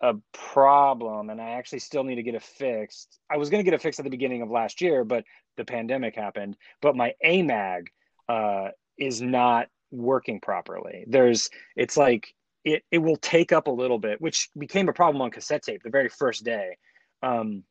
[0.00, 3.18] a problem, and I actually still need to get it fixed.
[3.30, 5.24] I was going to get it fixed at the beginning of last year, but
[5.56, 6.56] the pandemic happened.
[6.80, 7.86] But my AMAG
[8.28, 11.04] uh, is not working properly.
[11.06, 15.22] There's, it's like it it will take up a little bit, which became a problem
[15.22, 16.76] on cassette tape the very first day.
[17.22, 17.64] Um,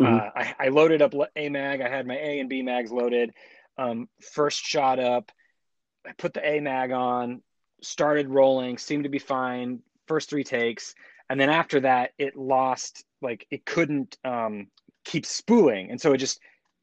[0.00, 0.20] Mhm.
[0.20, 1.80] uh, I, I loaded up A mag.
[1.80, 3.32] I had my A and B mags loaded.
[3.76, 5.32] Um, first shot up,
[6.06, 7.42] I put the A mag on,
[7.82, 9.82] started rolling, seemed to be fine.
[10.06, 10.94] First three takes,
[11.28, 14.68] and then after that, it lost like it couldn't um,
[15.04, 16.40] keep spooling, and so it just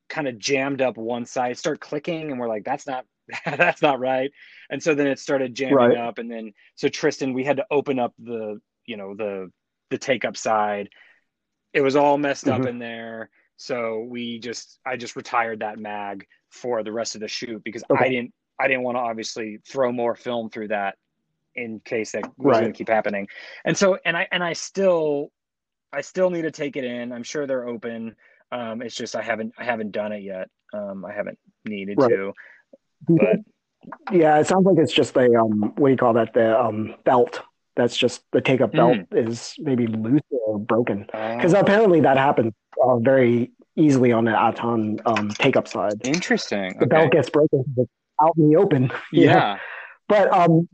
[0.10, 1.58] kind of jammed up one side.
[1.58, 3.06] start clicking, and we're like, "That's not
[3.46, 4.32] that's not right."
[4.70, 5.98] And so then it started jamming Right.
[5.98, 9.52] up, and then so Tristan, we had to open up the you know the
[9.90, 10.90] the take up side.
[11.74, 12.70] It was all messed up Mhm.
[12.70, 17.28] in there, so we just I just retired that mag for the rest of the
[17.28, 18.06] shoot because Okay.
[18.06, 20.96] I didn't I didn't want to obviously throw more film through that
[21.56, 22.62] in case that was Right.
[22.62, 23.28] going to keep happening.
[23.66, 25.32] And so and I and I still
[25.94, 27.12] I still need to take it in.
[27.12, 28.16] I'm sure they're open.
[28.52, 30.50] Um, it's just I haven't I haven't done it yet.
[30.74, 32.10] Um, I haven't needed Right.
[32.10, 32.34] to.
[33.08, 33.38] But
[34.12, 36.34] yeah, it sounds like it's just the um, what do you call that?
[36.34, 37.42] The um, belt.
[37.76, 42.18] That's just the take up belt is maybe loose or broken because uh, apparently that
[42.18, 45.94] happens uh, very easily on the Aaton um, take up side.
[46.04, 46.70] interesting.
[46.80, 46.88] The Okay.
[46.88, 47.64] belt gets broken,
[48.20, 48.88] out in the open.
[48.88, 48.98] know?
[49.12, 49.60] Yeah,
[50.10, 50.68] But um,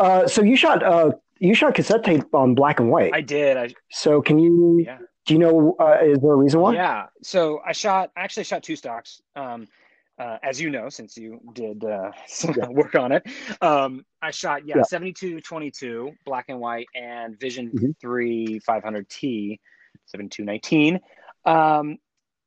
[0.00, 3.12] uh, so you shot uh, you shot cassette tape on black and white.
[3.14, 3.56] I did.
[3.56, 4.98] I so can you yeah.
[5.26, 6.74] do you know uh, is there a reason why?
[6.74, 7.06] Yeah.
[7.22, 9.22] So I shot, I actually shot two stocks.
[9.36, 9.68] Um,
[10.18, 12.12] uh, as you know, since you did uh,
[12.56, 12.68] Yeah.
[12.68, 13.26] work on it,
[13.60, 14.82] um, I shot yeah, Yeah.
[14.84, 17.94] 72 22 black and white and Vision Mhm.
[18.00, 19.58] 3 500T
[20.06, 21.00] 7219.
[21.44, 21.98] Um,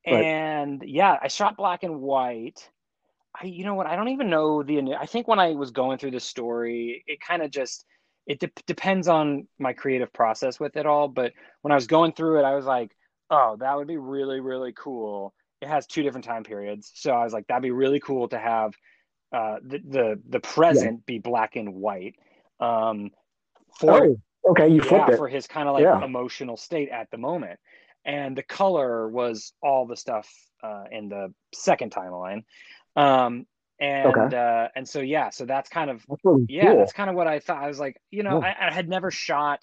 [0.06, 0.24] Right.
[0.24, 2.70] and yeah, I shot black and white.
[3.40, 3.86] I, you know what?
[3.86, 4.94] I don't even know the.
[4.98, 7.84] I think when I was going through the story, it kind of just
[8.26, 11.08] it de- depends on my creative process with it all.
[11.08, 12.96] But when I was going through it, I was like,
[13.30, 15.34] oh, that would be really really cool.
[15.60, 18.38] It has two different time periods, so I was like, that'd be really cool to
[18.38, 18.74] have
[19.32, 22.14] uh, the the the present be black and white.
[22.60, 23.10] Um,
[23.78, 24.16] for Oh,
[24.50, 25.18] okay, you flipped yeah, it.
[25.18, 26.04] for his kind of like Yeah.
[26.04, 27.58] emotional state at the moment.
[28.04, 30.28] and the color was all the stuff
[30.62, 32.44] uh, in the second timeline.
[32.96, 33.46] Um,
[33.80, 34.36] and Okay.
[34.36, 36.78] uh, and so yeah, so that's kind of That's really yeah, cool.
[36.78, 37.62] that's kind of what I thought.
[37.62, 38.54] I was like, you know, Yeah.
[38.60, 39.60] I, I had never shot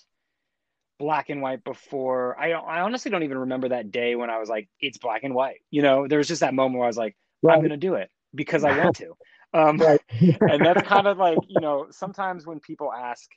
[0.97, 2.39] black and white before.
[2.39, 5.33] I I honestly don't even remember that day when I was like, it's black and
[5.33, 5.57] white.
[5.71, 7.15] You know, there was just that moment where I was like,
[7.47, 9.13] I'm gonna do it because I want to.
[9.53, 10.01] Um, Right.
[10.19, 13.29] and that's kind of like you know sometimes when people ask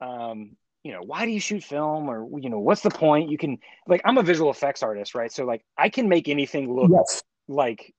[0.00, 3.38] um you know why do you shoot film or you know what's the point you
[3.38, 6.90] can like i'm a visual effects artist right so like i can make anything look
[6.90, 7.22] yes.
[7.48, 7.94] like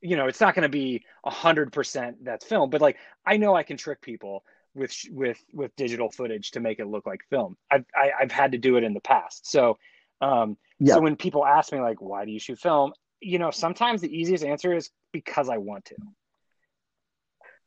[0.00, 2.96] you know it's not going to be a hundred percent that's film but like
[3.26, 4.44] i know i can trick people
[4.74, 8.52] with with with digital footage to make it look like film i've I, i've had
[8.52, 9.78] to do it in the past so
[10.20, 10.94] um Yeah.
[10.94, 14.14] so when people ask me like why do you shoot film you know sometimes the
[14.16, 15.96] easiest answer is because i want to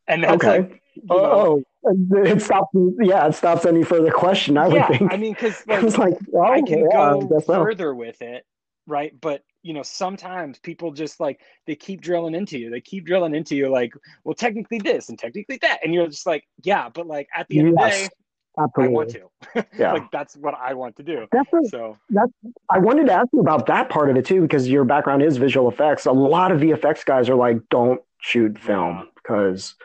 [0.07, 0.59] and that's Okay.
[0.59, 1.93] like you know, Oh, oh,
[2.25, 2.69] it stops.
[3.01, 4.57] Yeah, it stops any further question.
[4.57, 5.11] I would yeah, think.
[5.11, 8.21] I mean, because I like was like, well, I can yeah, I go further with
[8.21, 8.45] it,
[8.85, 9.13] right?
[9.19, 12.69] But you know, sometimes people just like they keep drilling into you.
[12.69, 16.27] They keep drilling into you, like, well, technically this and technically that, and you're just
[16.27, 18.09] like, yeah, but like at the end of the Yes, day,
[18.57, 19.29] I want to.
[19.79, 19.93] Yeah.
[19.93, 21.25] like that's what I want to do.
[21.31, 22.31] That's a, So that's
[22.69, 25.37] I wanted to ask you about that part of it too, because your background is
[25.37, 26.05] visual effects.
[26.05, 29.75] A lot of VFX guys are like, don't shoot film because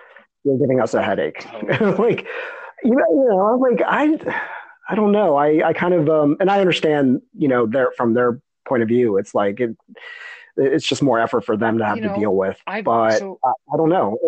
[0.44, 1.40] you're giving us a headache.
[1.40, 1.94] Totally.
[1.98, 2.26] like,
[2.82, 4.18] you know, you know, I'm like, I,
[4.88, 5.36] I don't know.
[5.36, 8.88] I, I kind of, um, and I understand, you know, their from their point of
[8.88, 9.76] view, it's like it,
[10.57, 12.59] it's just more effort for them to have You to deal with.
[12.66, 14.18] I've But so I, I don't know.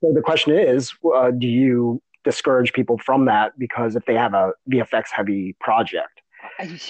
[0.00, 4.34] So the question is, uh, do you discourage people from that because if they have
[4.34, 6.20] a VFX heavy project?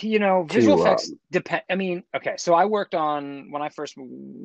[0.00, 1.62] You know, visual To, effects depend.
[1.70, 3.96] I mean, okay, so I worked on when I first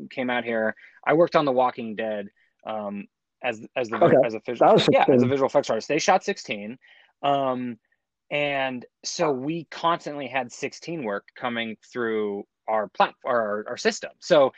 [0.10, 0.76] came out here.
[1.06, 2.28] I worked on The Walking Dead
[2.66, 3.08] um,
[3.42, 4.16] as as the Okay.
[4.26, 5.88] as a visual yeah as a visual effects artist.
[5.88, 6.78] They shot sixteen,
[7.24, 7.78] um,
[8.30, 14.12] and so we constantly had sixteen work coming through our platform our, our system.
[14.20, 14.54] So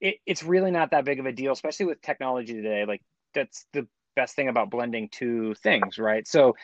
[0.00, 2.84] it, it's really not that big of a deal, especially with technology today.
[2.86, 3.02] Like
[3.34, 6.26] that's the best thing about blending two things, right?
[6.26, 6.54] So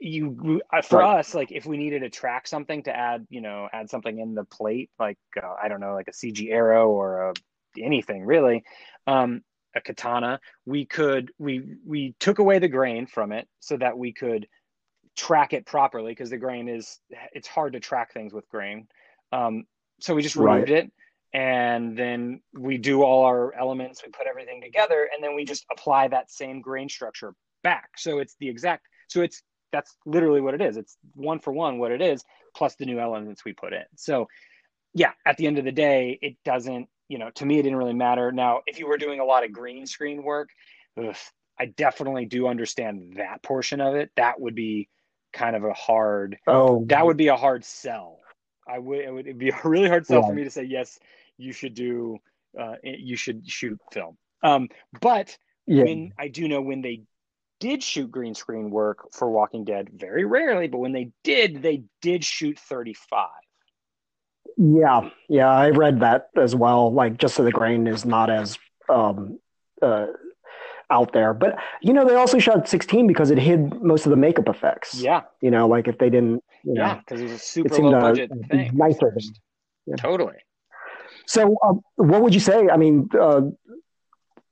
[0.00, 1.10] you uh, for Right.
[1.18, 4.34] us like if we needed to track something to add you know add something in
[4.34, 7.34] the plate like uh, i don't know like a cg arrow or a,
[7.78, 8.64] anything really
[9.06, 9.42] um
[9.76, 14.12] a katana we could we we took away the grain from it so that we
[14.12, 14.46] could
[15.16, 16.98] track it properly because the grain is
[17.32, 18.86] it's hard to track things with grain.
[19.32, 19.64] Um
[20.00, 20.54] so we just Right.
[20.54, 20.90] removed it
[21.32, 25.64] and then we do all our elements we put everything together and then we just
[25.70, 27.90] apply that same grain structure back.
[27.96, 29.42] So it's the exact so it's
[29.72, 30.76] that's literally what it is.
[30.76, 32.24] It's one for one what it is
[32.56, 33.84] plus the new elements we put in.
[33.96, 34.26] So
[34.94, 37.78] yeah at the end of the day it doesn't you know to me it didn't
[37.78, 38.32] really matter.
[38.32, 40.48] Now if you were doing a lot of green screen work
[40.98, 41.14] ugh,
[41.58, 44.10] i definitely do understand that portion of it.
[44.16, 44.88] That would be
[45.32, 48.18] kind of a hard Oh, that would be a hard sell
[48.68, 50.98] i would it would it'd be a really hard sell for me to say yes
[51.38, 52.18] you should do
[52.58, 54.68] uh, you should shoot film um,
[55.00, 55.84] but yeah.
[55.84, 57.02] when I do know when they
[57.58, 61.84] did shoot green screen work for Walking Dead, very rarely, but when they did, they
[62.00, 63.28] did shoot 35.
[64.56, 66.92] Yeah, yeah, I read that as well.
[66.92, 69.38] Like, just so the grain is not as um,
[69.80, 70.06] uh,
[70.90, 71.32] out there.
[71.34, 74.94] But you know, they also shot 16 because it hid most of the makeup effects.
[74.94, 77.90] Yeah, You know, like if they didn't, you yeah, because it was a super seemed
[77.90, 78.70] low budget be thing.
[78.74, 79.14] nicer
[79.86, 79.96] yeah.
[79.96, 80.36] Totally.
[81.26, 82.68] So, um, what would you say?
[82.68, 83.42] I mean, uh,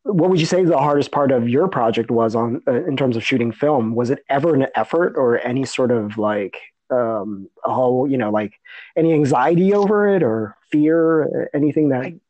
[0.04, 3.16] what would you say the hardest part of your project was on uh, in terms
[3.16, 3.94] of shooting film?
[3.94, 6.56] Was it ever an effort or any sort of like,
[6.90, 8.52] um, oh, you know, like
[8.96, 12.20] any anxiety over it or fear, uh, anything that I-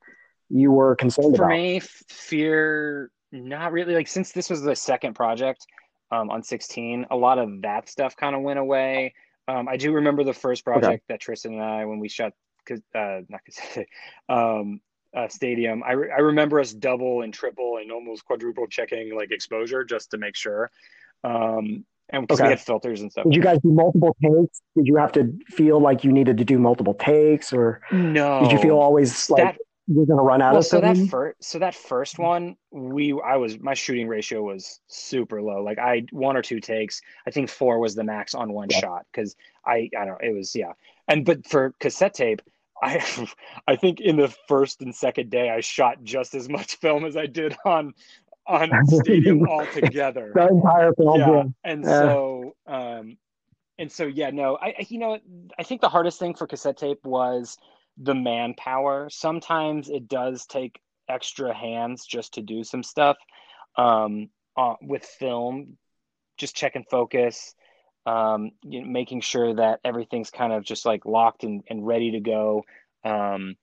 [0.51, 1.51] you were concerned For about?
[1.55, 3.95] me, fear, not really.
[3.95, 5.67] Like, since this was the second project
[6.11, 9.15] um, on 16, a lot of that stuff kind of went away.
[9.47, 12.33] Um, I do remember the first project that Tristan and I, when we shot,
[12.95, 13.41] uh, not
[14.29, 14.81] um,
[15.17, 15.83] uh, stadium.
[15.83, 20.11] I, re- I remember us double and triple and almost quadruple checking like exposure just
[20.11, 20.71] to make sure.
[21.25, 23.25] Um, and because we had filters and stuff.
[23.25, 24.63] Did you guys do multiple takes?
[24.75, 28.41] Did you have to feel like you needed to do multiple takes, or No.
[28.41, 29.59] did you feel always like that
[29.89, 33.19] you're going to run out well, of so that first, so that first one, we,
[33.25, 35.63] I was, my shooting ratio was super low.
[35.63, 38.81] Like I, one or two takes, I think four was the max on one Yeah.
[38.81, 39.07] shot.
[39.15, 40.73] Cause I, I don't know, it was, yeah.
[41.09, 42.43] And, but for cassette tape,
[42.83, 43.05] I,
[43.67, 47.17] I think in the first and second day, I shot just as much film as
[47.17, 47.95] I did on,
[48.47, 50.33] on stadium altogether.
[50.35, 51.21] the entire film.
[51.21, 51.91] yeah and Yeah.
[52.01, 53.17] so um
[53.79, 55.19] and so yeah no I you know
[55.59, 57.59] i think the hardest thing for cassette tape was
[58.03, 63.17] the manpower sometimes it does take extra hands just to do some stuff
[63.77, 65.77] um uh, with film
[66.39, 67.55] just checking focus
[68.07, 72.13] um you know, making sure that everything's kind of just like locked and, and ready
[72.13, 72.65] to go
[73.05, 73.57] Um,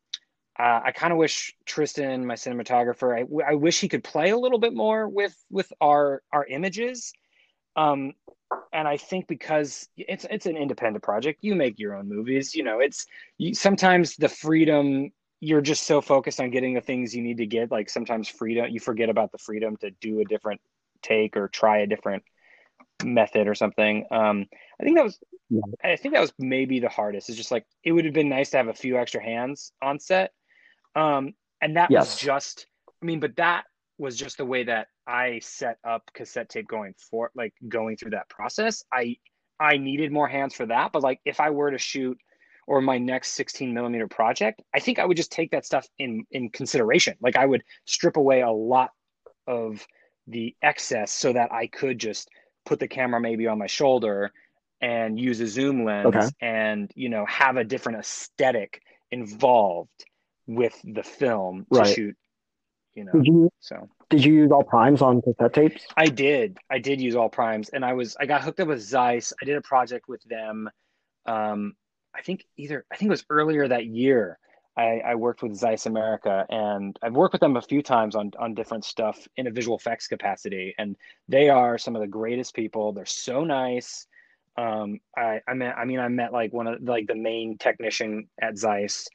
[0.58, 4.38] uh, I kind of wish Tristan, my cinematographer, I, I wish he could play a
[4.38, 7.14] little bit more with with our our images.
[7.76, 8.14] Um,
[8.74, 12.56] and I think because it's it's an independent project, you make your own movies.
[12.56, 13.06] You know, it's
[13.38, 17.46] you, sometimes the freedom you're just so focused on getting the things you need to
[17.46, 17.72] get.
[17.72, 20.62] Like sometimes freedom, you forget about the freedom to do a different
[21.02, 22.24] take or try a different
[23.04, 24.06] method or something.
[24.12, 24.46] Um,
[24.80, 25.62] I think that was, yeah.
[25.84, 27.30] I think that was maybe the hardest.
[27.30, 30.00] Is just like it would have been nice to have a few extra hands on
[30.00, 30.32] set,
[30.96, 32.06] um, and that yes.
[32.06, 32.68] was just.
[33.02, 33.66] I mean, but that
[33.98, 38.12] was just the way that I set up cassette tape going for like going through
[38.12, 38.84] that process.
[38.92, 39.18] I
[39.60, 42.18] I needed more hands for that, but like if I were to shoot
[42.68, 46.26] or my next 16 millimeter project, I think I would just take that stuff in
[46.32, 47.16] in consideration.
[47.22, 48.92] Like I would strip away a lot
[49.48, 49.86] of
[50.28, 52.30] the excess so that I could just
[52.66, 54.32] put the camera maybe on my shoulder
[54.82, 56.28] and use a zoom lens okay.
[56.42, 58.82] and you know have a different aesthetic
[59.12, 60.06] involved
[60.48, 61.96] with the film to right.
[61.96, 62.16] shoot
[62.96, 66.58] you know did you, so did you use all primes on cassette tapes i did
[66.70, 69.46] i did use all primes and i was i got hooked up with zeiss i
[69.46, 70.70] did a project with them
[71.26, 71.76] um
[72.16, 74.40] i think either i think it was earlier that year
[74.78, 78.32] I, I, worked with Zeiss America, and I've worked with them a few times on
[78.38, 80.76] on different stuff in a visual effects capacity.
[80.78, 80.98] And
[81.30, 82.92] they are some of the greatest people.
[82.92, 84.06] They're so nice.
[84.58, 88.28] Um, I I met I mean I met like one of like the main technician
[88.42, 89.08] at Zeiss.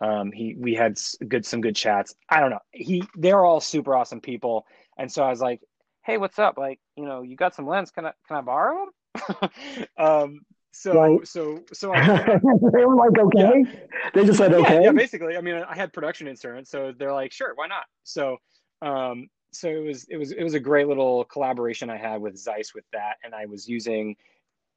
[0.00, 2.14] Um, he we had good some good chats.
[2.28, 2.60] I don't know.
[2.72, 4.66] He they're all super awesome people,
[4.98, 5.60] and so I was like,
[6.04, 6.58] hey, what's up?
[6.58, 7.90] Like you know, you got some lens?
[7.90, 9.50] Can I can I borrow them?
[9.98, 10.40] um,
[10.72, 12.38] so so so I,
[12.72, 13.64] they were like, okay.
[13.64, 13.80] Yeah.
[14.14, 14.84] They just said okay.
[14.84, 15.36] Yeah, basically.
[15.36, 17.84] I mean, I had production insurance, so they're like, sure, why not?
[18.04, 18.36] So
[18.82, 22.36] um, so it was it was it was a great little collaboration I had with
[22.36, 24.16] Zeiss with that, and I was using,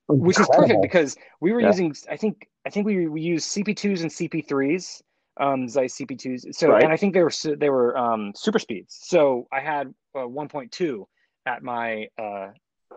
[0.08, 0.27] Incredible.
[0.27, 1.67] which is perfect because we were yeah.
[1.67, 1.93] using.
[2.10, 5.01] I think I think we we used CP2s and CP3s,
[5.39, 6.54] um, Zeiss CP2s.
[6.56, 6.84] So right.
[6.84, 8.97] and I think they were they were um, super speeds.
[9.02, 11.06] So I had uh, 1.2
[11.45, 12.49] at my uh,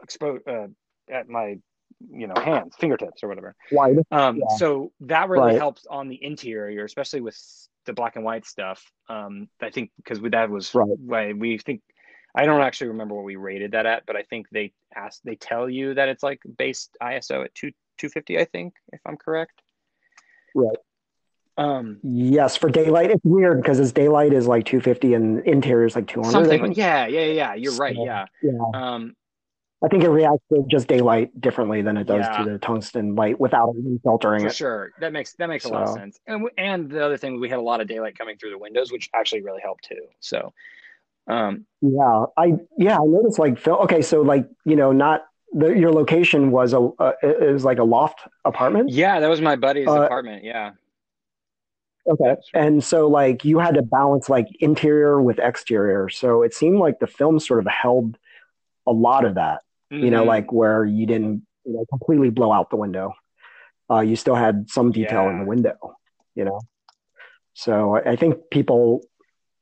[0.04, 0.68] expo uh,
[1.10, 1.58] at my
[2.10, 4.56] you know hands fingertips or whatever wide um yeah.
[4.56, 5.56] so that really right.
[5.56, 7.38] helps on the interior especially with
[7.86, 11.80] the black and white stuff um i think because that was right why we think
[12.34, 15.36] i don't actually remember what we rated that at but i think they ask they
[15.36, 19.62] tell you that it's like base iso at 2 250 i think if i'm correct
[20.56, 20.76] right
[21.58, 25.94] um yes for daylight it's weird because his daylight is like 250 and interior is
[25.94, 29.14] like 200 something yeah yeah yeah you're right yeah yeah um
[29.84, 32.44] I think it reacts to just daylight differently than it does yeah.
[32.44, 34.54] to the tungsten light without filtering For it.
[34.54, 35.70] Sure, that makes that makes so.
[35.70, 36.20] a lot of sense.
[36.26, 38.92] And and the other thing, we had a lot of daylight coming through the windows,
[38.92, 40.02] which actually really helped too.
[40.20, 40.52] So,
[41.26, 43.76] um, yeah, I yeah I noticed like Phil.
[43.78, 47.84] Okay, so like you know, not the, your location was a uh, was like a
[47.84, 48.90] loft apartment.
[48.90, 50.44] Yeah, that was my buddy's uh, apartment.
[50.44, 50.72] Yeah.
[52.08, 52.36] Okay.
[52.54, 56.08] And so like you had to balance like interior with exterior.
[56.08, 58.18] So it seemed like the film sort of held
[58.86, 59.60] a lot of that
[59.92, 60.04] mm-hmm.
[60.04, 60.28] you know, mm-hmm.
[60.28, 63.14] like where you didn't you know, completely blow out the window.
[63.90, 65.30] Uh, you still had some detail yeah.
[65.30, 65.76] in the window,
[66.34, 66.60] you know.
[67.54, 69.02] So I, I think people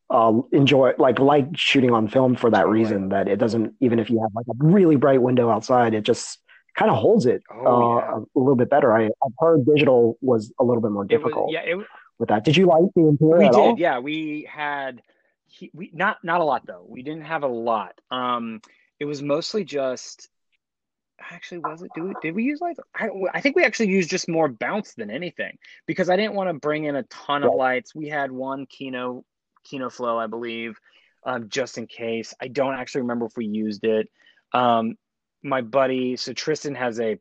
[0.08, 4.10] uh, enjoy like like shooting on film for that reason that it doesn't even if
[4.10, 6.38] you have like a really bright window outside, it just
[6.76, 8.18] kind of holds it oh, uh, yeah.
[8.18, 8.96] a little bit better.
[8.96, 11.52] I, have heard digital was a little bit more difficult.
[11.52, 11.86] It was, yeah, it,
[12.20, 12.44] with that.
[12.44, 13.38] Did you like the interior?
[13.38, 13.54] We did.
[13.54, 13.78] All?
[13.78, 15.02] Yeah, we had.
[15.72, 16.84] We not not a lot though.
[16.86, 18.00] We didn't have a lot.
[18.10, 18.60] Um,
[19.00, 20.28] it was mostly just
[21.32, 24.26] actually was it we, did we use lights I, I think we actually used just
[24.26, 27.94] more bounce than anything because i didn't want to bring in a ton of lights
[27.94, 29.22] we had one kino
[29.62, 30.78] Kino Flo i believe
[31.24, 34.08] um, just in case i don't actually remember if we used it
[34.54, 34.94] um,
[35.42, 37.18] my buddy so tristan has a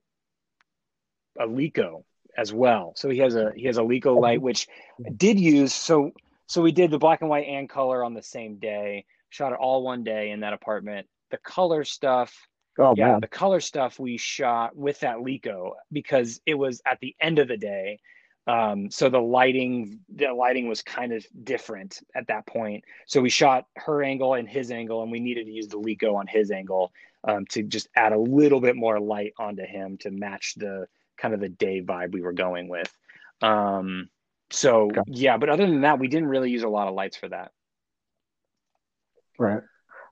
[1.38, 2.04] a Leko
[2.40, 2.94] as well.
[2.96, 4.68] So he has a he has a Leko light which
[5.06, 6.12] I did use so
[6.48, 9.60] so we did the black and white and color on the same day shot it
[9.60, 11.06] all one day in that apartment.
[11.32, 12.34] The color stuff
[12.80, 13.20] oh, yeah man.
[13.20, 17.50] the color stuff we shot with that Leko because it was at the end of
[17.50, 18.00] the day.
[18.48, 22.86] Um, so the lighting the lighting was kind of different at that point.
[23.06, 26.16] So we shot her angle and his angle and we needed to use the Leko
[26.16, 26.94] on his angle
[27.26, 30.88] um, to just add a little bit more light onto him to match the
[31.20, 32.92] kind of the day vibe we were going with
[33.42, 34.10] um,
[34.52, 35.02] so okay.
[35.08, 37.52] yeah but other than that we didn't really use a lot of lights for that
[39.38, 39.62] right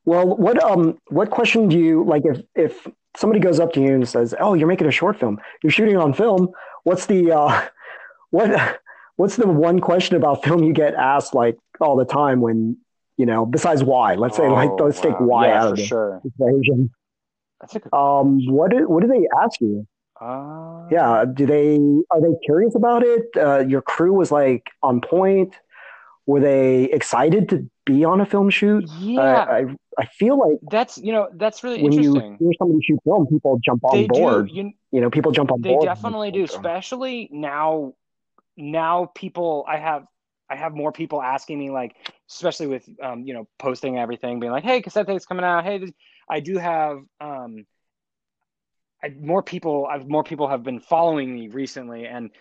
[0.08, 2.88] well, what um what question do you like if if
[3.18, 5.38] somebody goes up to you and says, "Oh, you're making a short film.
[5.62, 6.48] You're shooting on film.
[6.86, 7.68] What's the uh
[8.30, 8.80] what
[9.18, 12.78] what's the one question about film you get asked like all the time when,
[13.18, 14.16] you know, besides why?
[14.16, 15.04] Let's say oh, like let's wow.
[15.04, 16.22] take why yeah, out of the sure.
[16.24, 16.90] equation.
[17.60, 19.86] That's a good um what do, what do they ask you?
[20.20, 21.78] Uh, Yeah, do they
[22.12, 23.26] are they curious about it?
[23.36, 25.56] Uh, your crew was like on point.
[26.26, 28.84] Were they excited to be on a film shoot?
[29.18, 29.66] I yeah, I,
[30.00, 32.38] I feel like that's you know that's really when you interesting.
[32.40, 34.20] hear somebody shoot film, people jump on They do.
[34.20, 34.50] board.
[34.52, 35.84] You You know, people jump on they board.
[35.88, 37.94] They definitely do, especially now
[38.58, 40.04] now people I have
[40.50, 41.96] I have more people asking me like
[42.30, 45.78] especially with um you know posting everything being like hey cassette tape's coming out hey
[45.78, 45.92] this,
[46.30, 47.66] I do have um
[49.04, 52.32] I, more people I've more people have been following me recently and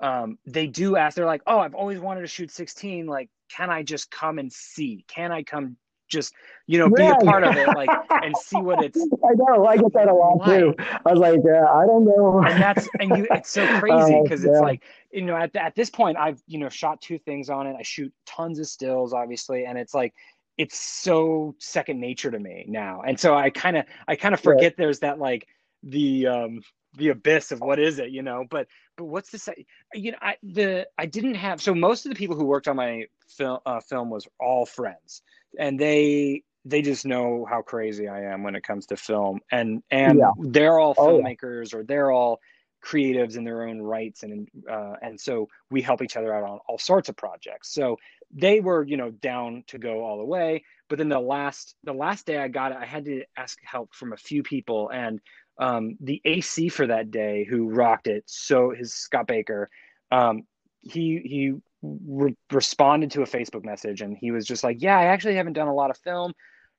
[0.00, 3.70] um they do ask they're like oh I've always wanted to shoot 16 like can
[3.70, 5.76] I just come and see can I come
[6.08, 6.34] just
[6.66, 9.66] you know be a part of it like and see what it's I know.
[9.66, 10.74] I get that a lot too.
[11.06, 12.42] I was like, yeah, I don't know.
[12.46, 15.54] and that's and you it's so crazy Uh, because it's yeah, like you know at,
[15.56, 18.66] at this point i've you know shot two things on it i shoot tons of
[18.66, 20.12] stills obviously and it's like
[20.58, 24.40] it's so second nature to me now and so i kind of i kind of
[24.40, 25.46] forget there's that like
[25.84, 26.62] the um
[26.96, 28.44] the abyss of what is it you know?
[28.50, 28.68] But
[28.98, 32.16] but what's the say you know i the i didn't have so most of the
[32.18, 35.22] people who worked on my film uh, film was all friends.
[35.58, 39.40] And they they just know how crazy i am when it comes to film.
[39.52, 40.32] And and Yeah.
[40.38, 41.26] they're all Oh yeah.
[41.26, 42.40] filmmakers or they're all
[42.84, 46.60] creatives in their own rights and uh, and so we help each other out on
[46.68, 47.74] all sorts of projects.
[47.74, 47.96] So
[48.32, 50.64] they were you know down to go all the way.
[50.90, 53.94] But then the last the last day i got it i had to ask help
[53.94, 54.90] from a few people.
[54.90, 55.20] And
[55.58, 59.70] um, the ac for that day who rocked it so his scott baker
[60.10, 60.42] um,
[60.80, 61.52] he he
[61.82, 65.52] re- responded to a facebook message and he was just like yeah i actually haven't
[65.52, 66.32] done a lot of film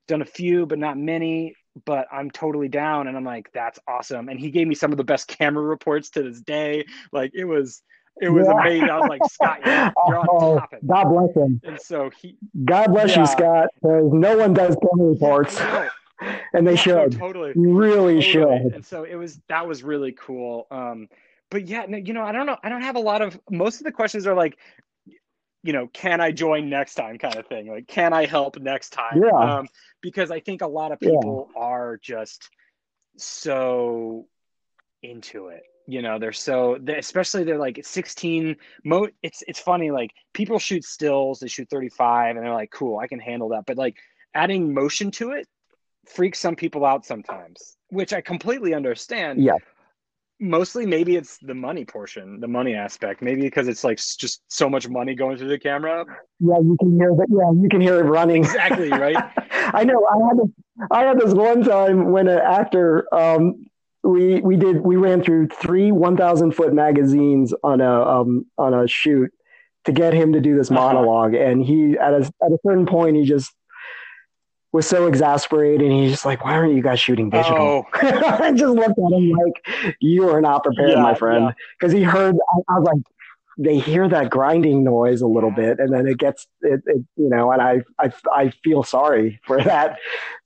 [0.08, 1.54] done a few but not many
[1.84, 3.06] but I'm totally down.
[3.08, 4.28] And I'm like, that's awesome.
[4.28, 6.84] And he gave me some of the best camera reports to this day.
[7.12, 7.82] Like it was,
[8.20, 8.88] it was amazing.
[8.88, 9.74] I was like, Scott, you're,
[10.08, 10.86] you're on Oh, top of it.
[10.86, 11.60] God bless him.
[11.64, 13.68] And so he, God bless you, Scott.
[13.82, 15.60] Because no one does camera reports.
[16.20, 17.12] And they Yeah, no, should.
[17.12, 18.22] totally, really totally.
[18.22, 18.74] should.
[18.74, 20.66] And so it was, that was really cool.
[20.70, 21.08] Um,
[21.50, 22.56] but yeah, no, you know, I don't know.
[22.62, 24.58] I don't have a lot of, most of the questions are like,
[25.62, 27.68] you know, can I join next time kind of thing?
[27.68, 29.22] Like, can I help next time?
[29.22, 29.68] Yeah, Um,
[30.00, 32.50] because I think a lot of yeah, people are just
[33.16, 34.26] so
[35.02, 35.62] into it.
[35.88, 38.56] You know, they're so, they, especially they're like 16.
[38.84, 39.90] Mo, it's it's funny.
[39.90, 43.66] Like people shoot stills, they shoot 35, and they're like, cool, I can handle that.
[43.66, 43.96] But like
[44.34, 45.48] adding motion to it
[46.08, 49.56] freaks some people out sometimes, which I completely understand yeah,
[50.40, 54.68] mostly maybe it's the money portion the money aspect maybe because it's like just so
[54.68, 56.04] much money going through the camera
[56.40, 56.58] yeah.
[56.58, 57.26] You can hear that.
[57.30, 58.44] Yeah, you can hear it running.
[58.44, 59.16] exactly right
[59.74, 60.06] I know.
[60.06, 60.50] I had this.
[60.90, 63.12] I had this one time when an actor.
[63.14, 63.66] Um,
[64.02, 68.72] we we did we ran through three one thousand foot magazines on a um on
[68.72, 69.32] a shoot
[69.84, 72.86] to get him to do this uh-huh monologue, and he at a at a certain
[72.86, 73.52] point he just
[74.72, 77.58] was so exasperated and he's just like, Why aren't you guys shooting digital?
[77.58, 77.86] oh.
[77.94, 81.44] I just looked at him like, You are not prepared, my yeah friend.
[81.46, 81.52] yeah.
[81.78, 83.02] Because he heard, I, I was like,
[83.58, 87.30] they hear that grinding noise a little bit and then it gets it, it you
[87.30, 89.96] know and I, I i feel sorry for that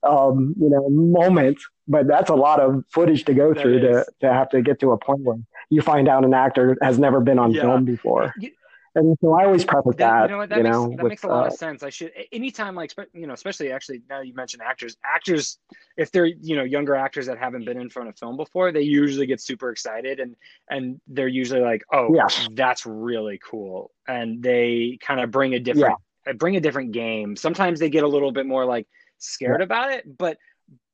[0.03, 1.59] um you know moment.
[1.87, 4.09] But that's a lot of footage to go that through to is.
[4.21, 5.37] to have to get to a point where
[5.69, 7.61] you find out an actor has never been on yeah.
[7.63, 8.33] film before.
[8.41, 8.51] Y-
[8.95, 10.49] and so i always preface that you know what?
[10.49, 11.83] You that makes know that with makes a lot uh of sense.
[11.83, 15.57] I should anytime like you know especially actually now you mentioned actors actors
[15.97, 18.81] if they're you know younger actors that haven't been in front of film before they
[18.81, 20.35] usually get super excited and
[20.69, 22.47] and they're usually like oh yes.
[22.53, 23.91] that's really cool.
[24.07, 25.95] And they kind of bring a different
[26.27, 27.35] uh, bring a different game.
[27.35, 29.17] Sometimes they get a little bit more like yeah.
[29.19, 30.37] scared about it but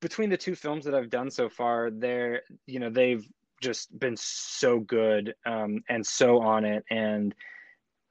[0.01, 3.27] between the two films that i've done so far they're you know they've
[3.61, 6.83] just been so good um and so on it.
[6.89, 7.33] And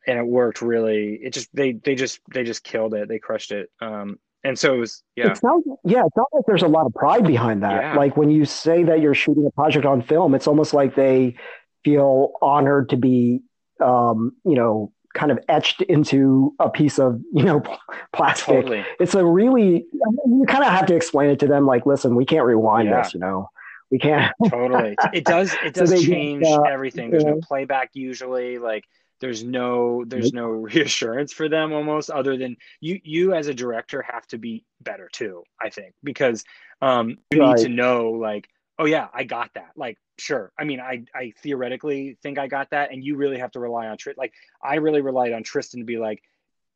[0.06, 3.08] and it worked really it just they they just they just killed it.
[3.08, 3.70] They crushed it.
[3.80, 5.32] Um and so it was yeah.
[5.32, 7.82] It sounds, yeah, it sounds like there's a lot of pride behind that.
[7.82, 7.96] yeah.
[7.96, 11.36] Like when you say that you're shooting a project on film, it's almost like they
[11.84, 13.40] feel honored to be,
[13.80, 17.60] um, you know, kind of etched into a piece of, you know,
[18.12, 18.46] plastic.
[18.46, 18.84] totally.
[19.00, 21.66] It's a really, you kind of have to explain it to them.
[21.66, 23.02] Like, listen, we can't rewind yeah.
[23.02, 23.48] this, you know,
[23.90, 24.32] we can't.
[24.48, 24.96] totally.
[25.12, 27.10] It does it does they get, change uh, everything.
[27.10, 28.84] there's no uh, playback usually like
[29.20, 34.02] there's no there's no reassurance for them almost other than you you as a director
[34.02, 36.44] have to be better too i think because
[36.82, 38.48] um you need to know like
[38.78, 39.70] oh yeah i got that.
[39.76, 40.52] Like sure.
[40.58, 43.86] I mean i i theoretically think i got that and you really have to rely
[43.86, 44.20] on Tristan.
[44.20, 46.22] like i really relied on tristan to be like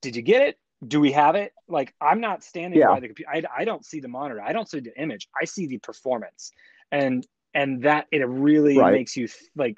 [0.03, 0.59] did you get it?
[0.87, 1.53] Do we have it?
[1.69, 2.89] Like i'm not standing Yeah.
[2.89, 4.41] by the computer I, I don't see the monitor.
[4.41, 5.29] I don't see the image.
[5.41, 6.53] I see the performance.
[6.91, 8.93] And and that it really Right.
[8.93, 9.77] makes you like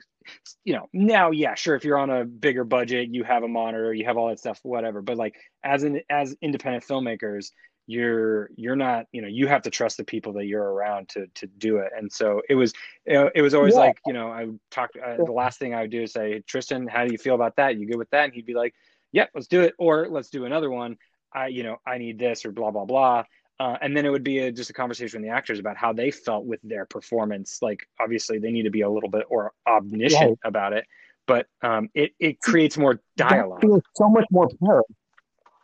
[0.64, 3.92] you know now yeah sure if you're on a bigger budget you have a monitor
[3.92, 7.50] you have all that stuff whatever but like as an as independent filmmakers
[7.86, 11.26] you're you're not you know you have to trust the people that you're around to
[11.34, 12.72] to do it and so it was
[13.04, 13.80] it was always yeah.
[13.80, 16.40] like you know i would talk uh, the last thing i would do is say
[16.46, 17.76] tristan how do you feel about that?
[17.76, 18.24] You good with that?
[18.24, 18.74] And he'd be like
[19.10, 20.96] yeah let's do it or let's do another one.
[21.34, 23.24] I you know i need this or blah blah blah
[23.62, 25.92] uh, and then it would be a, just a conversation with the actors about how
[25.92, 29.52] they felt with their performance like obviously they need to be a little bit or
[29.68, 30.38] omniscient right.
[30.44, 30.84] about it
[31.28, 34.82] but um, it, it creates more dialogue that feels so much more pure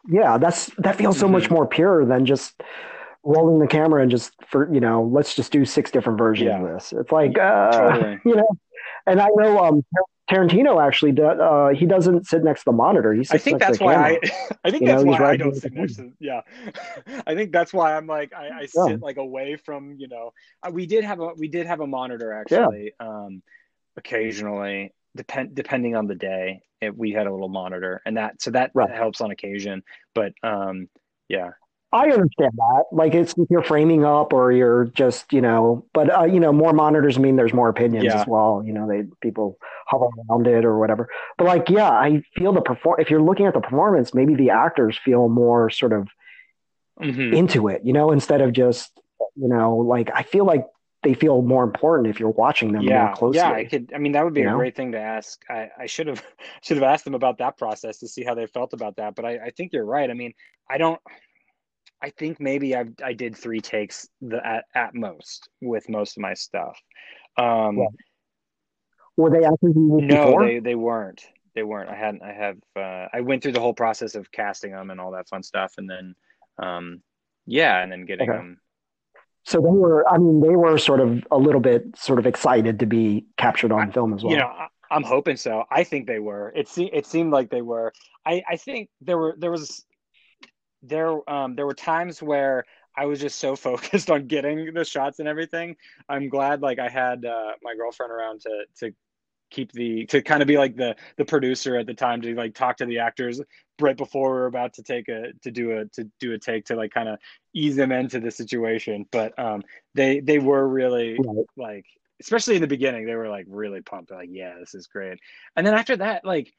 [0.09, 1.33] yeah that's that feels so mm-hmm.
[1.35, 2.63] much more pure than just
[3.25, 6.63] rolling the camera and just for you know let's just do six different versions yeah.
[6.63, 8.21] of this it's like uh, totally.
[8.25, 8.49] you know
[9.09, 9.85] and i know um
[10.31, 11.39] Tarantino actually does.
[11.41, 13.15] Uh, he doesn't sit next to the monitor.
[13.15, 14.21] He I think that's why I.
[14.65, 16.13] I think you that's know, why I don't sit next to.
[16.21, 16.43] Yeah,
[17.27, 18.87] I think that's why I'm like I, I yeah.
[18.87, 20.33] sit like away from you know.
[20.63, 22.93] Uh, we did have a we did have a monitor actually.
[23.01, 23.07] Yeah.
[23.09, 23.43] Um,
[23.97, 28.51] occasionally, depend depending on the day, it, we had a little monitor, and that so
[28.51, 28.89] that, right.
[28.89, 29.83] that helps on occasion.
[30.15, 30.89] But um,
[31.29, 31.53] yeah,
[31.91, 32.85] I understand that.
[32.93, 36.53] Like it's if you're framing up or you're just, you know, but uh, you know,
[36.53, 38.21] more monitors mean there's more opinions yeah.
[38.21, 38.63] as well.
[38.65, 41.09] You know, they people hover around it or whatever.
[41.39, 43.01] But like, yeah, I feel the perform.
[43.01, 46.09] If you're looking at the performance, maybe the actors feel more sort of
[47.01, 47.33] mm-hmm.
[47.33, 47.83] into it.
[47.85, 48.91] You know, instead of just,
[49.35, 50.67] you know, like I feel like
[51.03, 53.39] they feel more important if you're watching them yeah, more closely.
[53.39, 53.93] Yeah, I could.
[53.95, 54.57] I mean, that would be a know?
[54.57, 55.41] great thing to ask.
[55.49, 56.23] I, I should have
[56.63, 59.15] should have asked them about that process to see how they felt about that.
[59.15, 60.11] But I, I think you're right.
[60.11, 60.35] I mean,
[60.69, 61.01] I don't.
[62.03, 66.23] I think maybe I I did three takes the at, at most with most of
[66.23, 66.81] my stuff.
[67.37, 67.87] Um, yeah.
[69.17, 70.27] Were they actually no?
[70.27, 70.47] Before?
[70.47, 71.25] They they weren't.
[71.55, 71.91] They weren't.
[71.91, 72.23] I hadn't.
[72.23, 72.57] I have.
[72.77, 75.75] Uh, I went through the whole process of casting them and all that fun stuff,
[75.77, 76.15] and then,
[76.57, 77.03] um,
[77.47, 78.39] yeah, and then getting okay.
[78.39, 78.61] them.
[79.45, 80.09] So they were.
[80.09, 83.73] I mean, they were sort of a little bit sort of excited to be captured
[83.73, 84.35] on I, film as well.
[84.35, 85.65] You know, I, I'm hoping so.
[85.69, 86.53] I think they were.
[86.55, 86.91] It seemed.
[86.93, 87.93] It seemed like they were.
[88.25, 89.35] I I think there were.
[89.37, 89.85] There was
[90.83, 92.65] there um, there were times where
[92.97, 95.77] I was just so focused on getting the shots and everything.
[96.09, 98.95] I'm glad like I had uh, my girlfriend around to to
[99.51, 102.55] keep the to kind of be like the the producer at the time to like
[102.55, 103.41] talk to the actors
[103.81, 106.67] right before we are about to take a to do a to do a take
[106.67, 107.19] to like kind of
[107.55, 109.07] ease them into the situation.
[109.11, 109.63] But um,
[109.95, 111.47] they they were really right.
[111.57, 111.87] like
[112.21, 115.19] especially in the beginning they were like really pumped like yeah this is great
[115.57, 116.53] and then after that like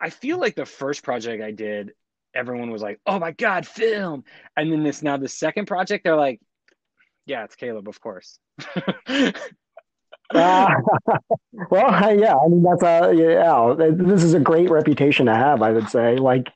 [0.00, 1.92] i feel like the first project i did
[2.34, 4.24] everyone was like, "Oh my god, film!"
[4.56, 6.40] And then this now the second project, they're like,
[7.26, 8.38] "Yeah, it's Caleb, of course."
[9.06, 9.32] uh,
[11.70, 13.74] well, yeah, I mean that's a yeah.
[13.96, 16.16] This is a great reputation to have, I would say.
[16.16, 16.50] Like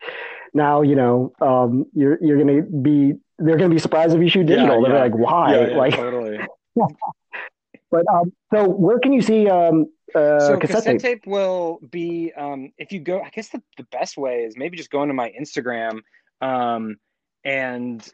[0.52, 4.46] now, you know, um, you're you're gonna be they're gonna be surprised if you shoot
[4.46, 4.82] digital.
[4.82, 6.38] Yeah, they're like, "Why?" Yeah, yeah, like totally.
[7.90, 11.22] but um, so where can you see um, uh, so cassette, cassette tape?
[11.22, 11.26] tape?
[11.26, 13.20] will be um, if you go.
[13.20, 16.00] I guess the, the best way is maybe just going to my Instagram
[16.40, 16.96] um,
[17.44, 18.06] and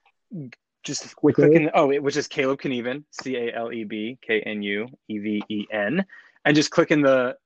[0.82, 1.70] just clicking.
[1.74, 5.18] Oh, it was just Caleb Knueven, C A L E B K N U E
[5.18, 6.04] V E N,
[6.44, 7.36] and just clicking the.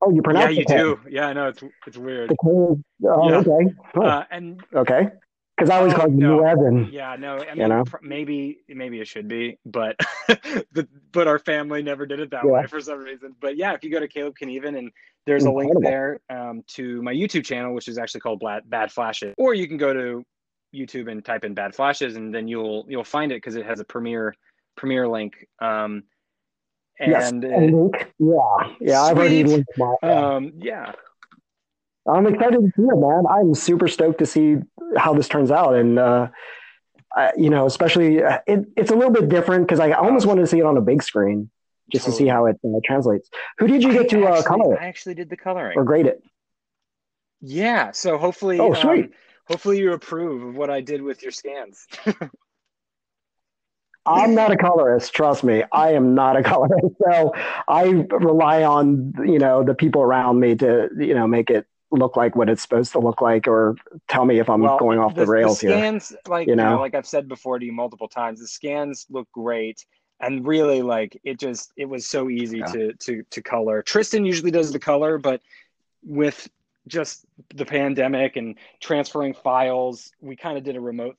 [0.00, 0.54] Oh, you pronounce.
[0.54, 1.00] Yeah, you do.
[1.10, 2.32] Yeah, I know it's it's weird.
[2.44, 3.08] oh, yeah.
[3.10, 3.74] okay.
[3.94, 4.06] Cool.
[4.06, 5.08] Uh, and okay
[5.58, 6.36] because I always call no.
[6.36, 6.88] you Evan.
[6.92, 7.84] Yeah, no, I mean, you know?
[8.00, 9.96] maybe maybe it should be, but
[10.28, 12.50] the, but our family never did it that yeah.
[12.50, 13.34] way for some reason.
[13.40, 14.92] But yeah, if you go to Caleb Knueven and
[15.26, 18.92] there's a link there um, to my YouTube channel, which is actually called Bad, Bad
[18.92, 20.24] Flashes, or you can go to
[20.74, 23.80] YouTube and type in Bad Flashes, and then you'll you'll find it because it has
[23.80, 24.34] a premiere
[24.76, 25.34] premiere link.
[25.60, 26.04] Um,
[27.00, 28.12] and yes, link.
[28.18, 29.94] yeah, yeah, I've already linked my.
[30.02, 30.92] Um, yeah,
[32.08, 33.24] I'm excited to see it, man.
[33.30, 34.56] I'm super stoked to see
[34.96, 36.28] how this turns out, and uh,
[37.14, 40.42] I, you know, especially uh, it, it's a little bit different because I almost wanted
[40.42, 41.50] to see it on a big screen
[41.90, 42.18] just totally.
[42.18, 43.30] to see how it uh, translates.
[43.58, 44.80] Who did you get to uh, color it?
[44.80, 46.22] I actually did the coloring or grade it.
[47.40, 49.04] Yeah, so hopefully, oh sweet.
[49.06, 49.12] Um,
[49.46, 51.86] hopefully you approve of what I did with your scans.
[54.06, 55.64] I'm not a colorist, trust me.
[55.70, 56.96] I am not a colorist.
[57.10, 57.34] So
[57.68, 62.16] I rely on, you know, the people around me to, you know, make it look
[62.16, 63.76] like what it's supposed to look like or
[64.08, 66.18] tell me if I'm well, going off the, the rails the scans, here.
[66.26, 66.64] Like you know?
[66.64, 69.84] you know, like I've said before to you multiple times, the scans look great.
[70.20, 72.66] And really like it just it was so easy yeah.
[72.66, 73.82] to to to color.
[73.82, 75.40] Tristan usually does the color, but
[76.02, 76.48] with
[76.88, 77.24] just
[77.54, 81.16] the pandemic and transferring files, we kind of did a remote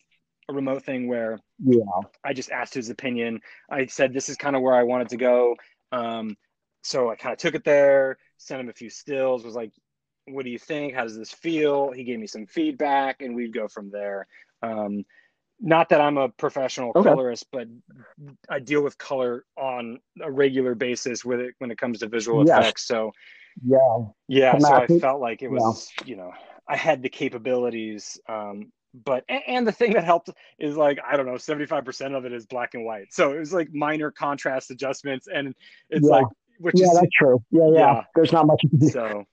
[0.50, 1.80] a remote thing where yeah
[2.26, 3.40] I just asked his opinion.
[3.70, 5.56] I said this is kind of where I wanted to go.
[5.94, 6.36] Um,
[6.82, 9.72] so I kind of took it there, sent him a few stills, was like,
[10.34, 10.94] what do you think?
[10.94, 11.92] How does this feel?
[11.92, 14.28] He gave me some feedback, and we'd go from there.
[14.62, 15.06] Um,
[15.62, 17.10] not that I'm a professional okay.
[17.10, 17.68] colorist, but
[18.50, 22.46] I deal with color on a regular basis with it when it comes to visual
[22.48, 22.60] yes.
[22.60, 22.88] effects.
[22.88, 23.12] So,
[23.66, 23.78] yeah,
[24.28, 24.58] yeah.
[24.58, 26.08] So I felt like it was, yeah.
[26.08, 26.32] you know,
[26.68, 31.26] I had the capabilities um, but and the thing that helped is like I don't
[31.26, 33.14] know, seventy five percent of it is black and white.
[33.14, 35.54] So it was like minor contrast adjustments, and
[35.90, 36.18] it's Yeah.
[36.18, 36.26] like
[36.60, 37.44] which yeah, is that's true.
[37.52, 38.04] Yeah, yeah, Yeah.
[38.16, 38.70] There's not much you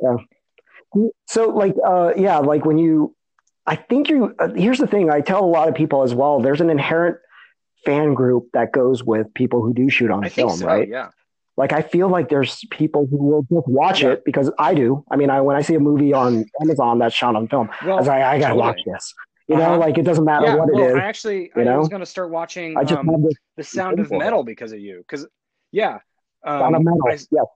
[0.00, 1.10] do.
[1.26, 3.14] so like, uh, yeah, like when you,
[3.66, 4.34] I think you.
[4.38, 5.10] Uh, here's the thing.
[5.10, 6.40] I tell a lot of people as well.
[6.40, 7.16] There's an inherent
[7.84, 10.66] fan group that goes with people who do shoot on I film, so.
[10.66, 10.88] right?
[10.88, 11.08] Yeah,
[11.56, 14.10] Like, I feel like there's people who will just watch Yeah.
[14.12, 15.04] it because I do.
[15.10, 17.86] I mean, I when I see a movie on Amazon that's shot on film, I
[17.86, 18.60] well, was like, I gotta totally.
[18.60, 19.14] watch this.
[19.48, 19.78] You know, Uh-huh.
[19.78, 20.54] like it doesn't matter yeah.
[20.56, 20.94] what it well, is.
[20.94, 21.78] I actually you I know?
[21.78, 23.28] was going to start watching I just um,
[23.58, 24.10] the Sound of.
[24.10, 24.98] Metal because of you.
[25.06, 25.26] Because
[25.70, 25.98] yeah,
[26.44, 27.00] um, sound of metal.
[27.06, 27.46] I- yes.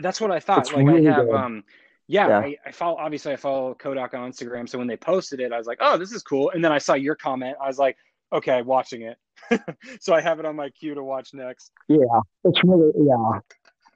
[0.00, 0.60] That's what I thought.
[0.60, 1.34] It's like really I have good.
[1.34, 1.64] um
[2.08, 2.38] yeah, Yeah.
[2.40, 4.68] I, I follow obviously I follow Kodak on Instagram.
[4.68, 6.50] So when they posted it, I was like, oh, this is cool.
[6.50, 7.56] And then I saw your comment.
[7.62, 7.96] I was like,
[8.32, 9.16] okay, watching it.
[10.00, 11.70] so I have it on my queue to watch next.
[11.88, 11.98] Yeah,
[12.44, 13.40] it's really yeah.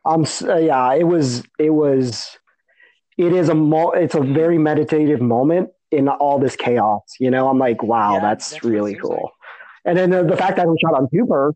[0.05, 2.38] Um, s- uh, yeah, it was it was
[3.18, 7.02] it is a mo- it's a very meditative moment in all this chaos.
[7.20, 9.11] You know, I'm like, wow, Yeah, that's, that's really cool.
[9.11, 9.32] like.
[9.86, 11.52] And then the, the fact that it was shot on two perf.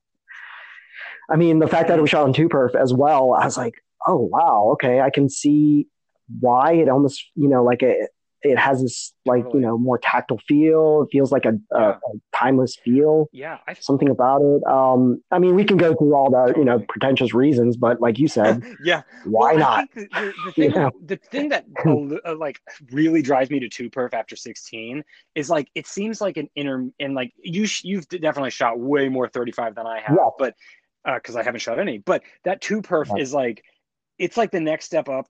[1.31, 3.33] I mean, the fact that it was shot on two perf as well.
[3.35, 3.75] I was like,
[4.07, 5.87] oh wow, okay, I can see
[6.41, 8.11] why it almost you know like it
[8.43, 9.63] it has this like Totally.
[9.63, 11.03] you know more tactile feel.
[11.03, 11.89] It feels like a, a, Yeah.
[11.97, 14.63] a timeless feel Yeah, I something about it.
[14.65, 18.17] Um, I mean, we can go through all the you know pretentious reasons, but like
[18.17, 19.03] you said, yeah.
[19.25, 19.89] why Well, not?
[19.93, 20.91] The, the, the thing, Yeah.
[21.05, 21.65] the thing that
[22.25, 22.61] uh, like
[22.93, 25.03] really drives me to two perf after sixteen
[25.35, 29.09] is like it seems like an inner and like you sh- you've definitely shot way
[29.09, 30.29] more thirty five than I have, Yeah.
[30.39, 30.55] but
[31.05, 31.99] because I haven't shot any.
[31.99, 33.65] But that two perf is like
[34.19, 35.27] it's like the next step up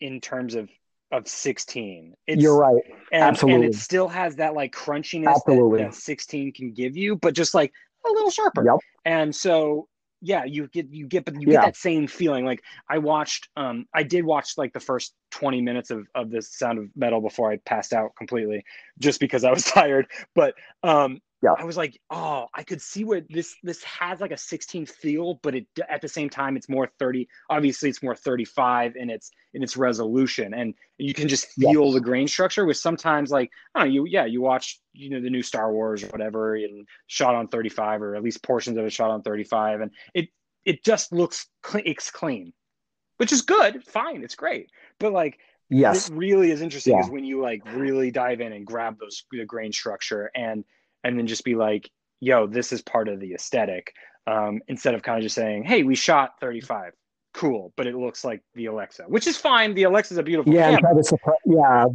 [0.00, 0.68] in terms of
[1.10, 2.14] of sixteen.
[2.26, 2.82] It's, You're right.
[3.12, 3.66] and, absolutely.
[3.66, 7.54] and it still has that like crunchiness that, that sixteen can give you, but just
[7.54, 7.72] like
[8.06, 8.80] a little sharper Yep.
[9.04, 9.86] and so
[10.20, 11.60] yeah you get you get but you Yeah.
[11.60, 15.60] get that same feeling like i watched um i did watch like the first 20
[15.60, 18.64] minutes of of this sound of metal before i passed out completely
[18.98, 21.54] just because i was tired but um Yeah.
[21.58, 25.40] i was like oh i could see where this this has like a 16 feel
[25.42, 29.30] but it at the same time it's more 30 obviously it's more 35 in its
[29.52, 33.80] in its resolution and you can just feel the grain structure which sometimes like I
[33.80, 36.86] don't know, you yeah, you watch you know the new Star Wars or whatever and
[37.08, 40.28] shot on 35 or at least portions of it shot on 35 and it
[40.64, 42.52] it just looks clean, it's clean.
[43.16, 44.70] Which is good, fine, it's great.
[44.98, 45.38] But like
[45.70, 46.08] Yes.
[46.08, 47.00] it really is interesting Yeah.
[47.00, 50.64] is when you like really dive in and grab those the grain structure and
[51.04, 51.90] and then just be like,
[52.20, 53.92] yo, this is part of the aesthetic.
[54.26, 56.92] Um, instead of kind of just saying, hey, we shot 35.
[57.34, 59.74] Cool, but it looks like the Alexa, which is fine.
[59.74, 60.80] The Alexa is a beautiful Yeah, camera.
[60.80, 61.36] try to suppress.
[61.46, 61.86] Yeah,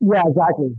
[0.00, 0.76] yeah, exactly.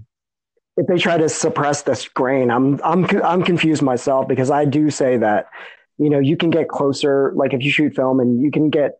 [0.77, 4.89] If they try to suppress this grain, I'm I'm I'm confused myself because I do
[4.91, 5.47] say that,
[5.97, 7.31] you know, you can get closer.
[7.35, 8.99] Like if you shoot film and you can get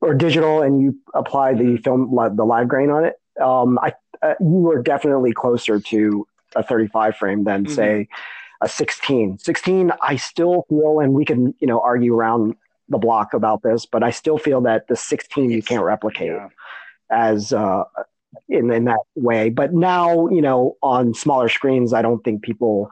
[0.00, 4.70] or digital and you apply the film the LiveGrain on it, um, I uh, you
[4.70, 6.26] are definitely closer to
[6.56, 7.70] a 35 frame than Mhm.
[7.70, 8.08] say
[8.62, 9.38] a 16.
[9.38, 12.54] 16, I still feel, and we can you know argue around
[12.88, 16.48] the block about this, but I still feel that the 16 you can't replicate Yeah.
[17.10, 17.84] as uh,
[18.48, 19.48] in in that way.
[19.50, 22.90] But now, you know, on smaller screens, I don't think people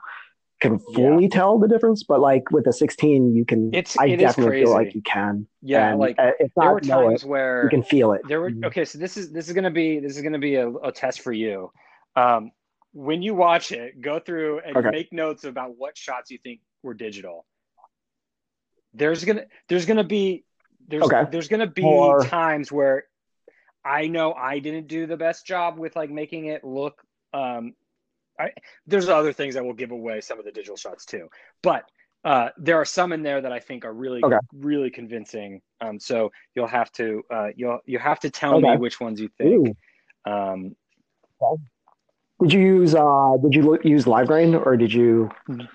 [0.61, 2.05] can fully tell the difference.
[2.05, 3.69] But like with the 16, you can.
[3.75, 5.47] It's- I it definitely feel like you can.
[5.61, 8.23] Yeah, And, like uh, if there were times it, where you can feel it.
[8.29, 8.65] there were Mhm.
[8.67, 11.21] okay so this is this is gonna be this is gonna be a, a test
[11.21, 11.71] for you
[12.17, 12.51] um
[12.93, 14.91] when you watch it go through and Okay.
[14.91, 17.47] make notes about what shots you think were digital
[18.95, 20.45] there's gonna there's gonna be
[20.89, 21.25] there's Okay.
[21.31, 23.05] there's gonna be Or- times where
[23.85, 27.75] i know i didn't do the best job with like making it look um
[28.39, 28.53] I,
[28.87, 31.29] there's other things that will give away some of the digital shots too
[31.63, 31.85] but
[32.25, 34.39] uh, there are some in there that I think are really, Okay.
[34.53, 35.61] really convincing.
[35.81, 39.29] Um, so you'll have to, uh, you'll, you have to tell me which ones you
[39.39, 39.77] think.
[40.25, 40.77] Um,
[42.41, 45.69] Did you use uh did you use LiveGrain or did you Mhm.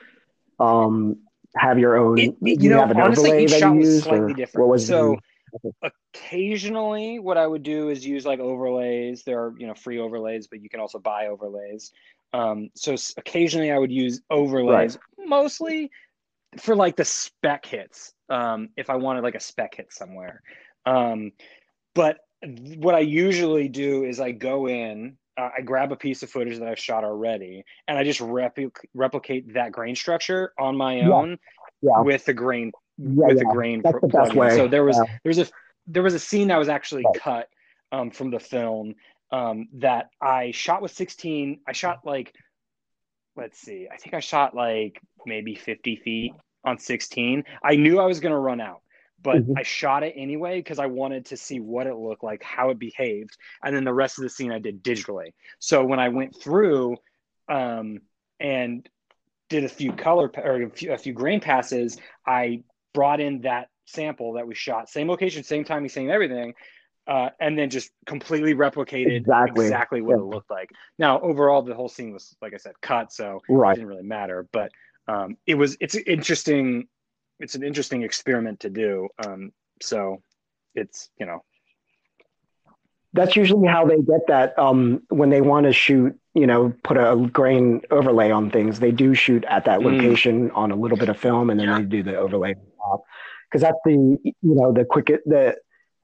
[0.60, 1.18] um
[1.56, 4.34] have your own It- you know, have an honestly, each that shot you was slightly
[4.34, 4.68] different.
[4.68, 5.18] what was So-
[6.14, 9.24] occasionally what I would do is use like overlays.
[9.24, 11.92] There are, you know, free overlays, but you can also buy overlays.
[12.34, 15.90] Um, so occasionally I would use overlays, mostly
[16.60, 18.14] for like the spec hits.
[18.30, 20.42] Um, if I wanted like a spec hit somewhere.
[20.86, 21.32] Um,
[21.96, 22.20] but
[22.78, 26.58] what I usually do is I go in, uh, I grab a piece of footage
[26.60, 31.38] that I've shot already, and I just repli- replicate that grain structure on my own
[31.82, 33.44] yeah with the grain Yeah, with yeah.
[33.44, 34.56] the grain That's the best way.
[34.56, 35.18] So there was Yeah.
[35.26, 35.48] was a
[35.86, 37.22] there was a scene that was actually Right.
[37.22, 37.50] cut
[37.92, 38.96] um, from the film
[39.32, 41.62] um, that I shot with 16.
[41.68, 42.34] I shot like
[43.36, 46.34] let's see, I think I shot like maybe 50 feet
[46.64, 47.44] on 16.
[47.64, 48.82] I knew I was gonna run out,
[49.22, 49.54] but Mhm.
[49.58, 52.80] I shot it anyway because I wanted to see what it looked like, how it
[52.80, 55.34] behaved, and then the rest of the scene I did digitally.
[55.60, 56.98] So when I went through
[57.50, 58.02] um,
[58.40, 58.88] and
[59.50, 62.64] did a few color or a few, a few grain passes, I
[62.94, 66.54] brought in that sample that we shot, same location, same timing, same everything,
[67.08, 70.24] uh, and then just completely replicated exactly, exactly what yeah.
[70.24, 70.70] it looked like.
[71.00, 73.72] Now, overall, the whole scene was, like I said, cut, so right.
[73.72, 74.48] it didn't really matter.
[74.52, 74.72] But
[75.08, 76.88] um, it was it's interesting.
[77.40, 79.10] It's an interesting experiment to do.
[79.26, 80.22] Um, so
[80.76, 81.44] it's you know
[83.14, 86.98] that's usually how they get that um, when they want to shoot you know put
[86.98, 89.86] a grain overlay on things they do shoot at that mm.
[89.86, 91.80] location on a little bit of film and then yeah.
[91.80, 92.54] they do the overlay
[93.50, 93.92] because that's the
[94.24, 95.56] you know the quickest the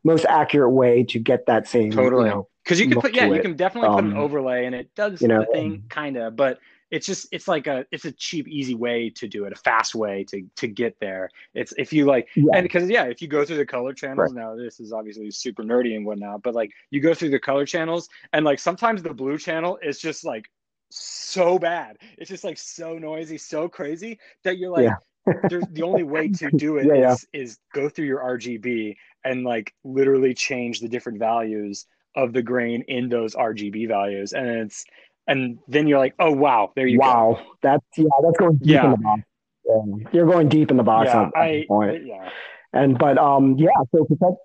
[0.04, 2.32] most accurate way to get that same totally
[2.64, 4.66] because you, know, you can put yeah you can definitely um, put an um, overlay
[4.66, 6.60] and it does you know, the thing kind of but
[6.94, 9.96] it's just it's like a it's a cheap easy way to do it a fast
[9.96, 12.54] way to to get there it's if you like yeah.
[12.54, 14.44] and because yeah if you go through the color channels right.
[14.44, 17.66] now this is obviously super nerdy and whatnot but like you go through the color
[17.66, 20.46] channels and like sometimes the blue channel is just like
[20.92, 25.34] so bad it's just like so noisy so crazy that you're like yeah.
[25.50, 29.44] there's the only way to do it yeah, is, is go through your rgb and
[29.44, 34.86] like literally change the different values of the grain in those rgb values and it's
[35.28, 37.14] and then you're like, oh wow, there you wow.
[37.14, 37.30] go.
[37.42, 38.86] Wow, that's yeah, that's going deep yeah.
[38.86, 39.22] in the box.
[39.66, 40.10] Yeah.
[40.12, 42.06] You're going deep in the box yeah, at I, point.
[42.06, 42.30] Yeah.
[42.74, 44.38] And but um yeah, so cassette,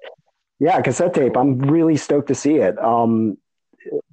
[0.58, 1.36] yeah, cassette tape.
[1.36, 2.78] I'm really stoked to see it.
[2.78, 3.38] Um,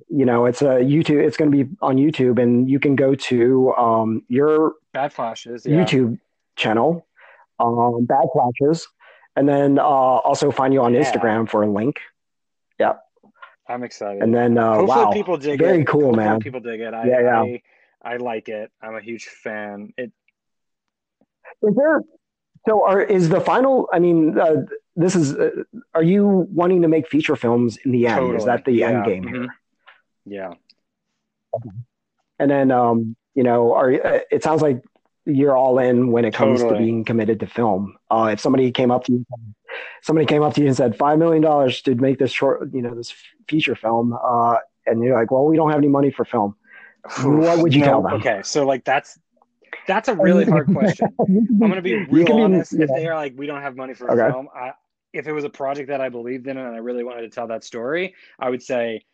[0.10, 1.24] you know, it's a YouTube.
[1.26, 5.66] It's going to be on YouTube, and you can go to um your Bad Flashes
[5.66, 5.84] yeah.
[5.84, 6.20] YouTube
[6.56, 7.06] channel,
[7.60, 8.88] um, Bad Flashes,
[9.36, 10.94] and then uh, also find you on.
[10.94, 12.00] Instagram for a link.
[12.80, 12.94] Yeah.
[13.68, 14.22] I'm excited.
[14.22, 15.88] And then uh, Hopefully wow, people dig very it.
[15.88, 16.40] cool, Hopefully man.
[16.40, 16.94] People dig it.
[16.94, 17.42] I, yeah, yeah.
[17.42, 17.62] I,
[18.04, 18.72] I like it.
[18.82, 19.94] I'm a huge fan.
[19.98, 20.12] It
[21.64, 22.02] is there.
[22.68, 23.88] So, are is the final?
[23.92, 24.64] I mean, uh,
[24.96, 25.36] this is.
[25.36, 25.64] Uh,
[25.94, 28.18] are you wanting to make feature films in the end?
[28.18, 28.38] Totally.
[28.38, 28.90] Is that the yeah.
[28.90, 29.36] end game mm-hmm.
[29.36, 29.56] here?
[30.26, 30.54] Yeah.
[31.56, 31.70] Okay.
[32.40, 34.84] And then, um, you know, are uh, it sounds like
[35.26, 36.80] you're all in when it comes totally.
[36.80, 37.98] to being committed to film.
[38.12, 39.26] Uh, if somebody came up to you,
[40.02, 42.82] somebody came up to you and said five million dollars to make this short, you
[42.82, 43.14] know, this
[43.48, 46.56] feature film, uh, and you're like, well, we don't have any money for film.
[47.24, 48.14] what would you no, tell them?
[48.14, 49.20] Okay, so like that's
[49.88, 51.08] that's a really hard question.
[51.20, 52.72] I'm gonna be real honest.
[52.72, 52.84] Be, yeah.
[52.86, 54.32] If they are like, we don't have money for okay.
[54.32, 54.74] film, I,
[55.14, 57.48] if it was a project that I believed in and I really wanted to tell
[57.48, 59.06] that story, I would say,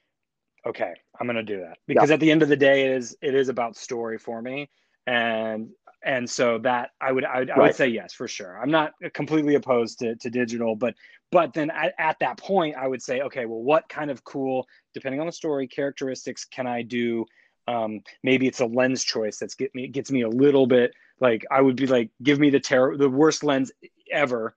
[0.65, 2.15] okay, I'm gonna do that because yeah.
[2.15, 4.69] at the end of the day, it is it is about story for me,
[5.05, 5.69] and
[6.03, 8.59] and so that I would I would, I would say yes for sure.
[8.61, 10.95] I'm not completely opposed to, to digital, but
[11.31, 14.67] but then at, at that point I would say okay, well, what kind of cool,
[14.93, 17.25] depending on the story, characteristics can I do?
[17.67, 21.45] Um, maybe it's a lens choice that's get me gets me a little bit like
[21.51, 23.71] I would be like, give me the terror the worst lens
[24.11, 24.55] ever,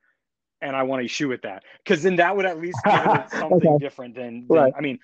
[0.62, 3.30] and I want to shoot with that because then that would at least give it
[3.30, 3.84] something okay.
[3.84, 4.72] different than, than right.
[4.76, 4.98] I mean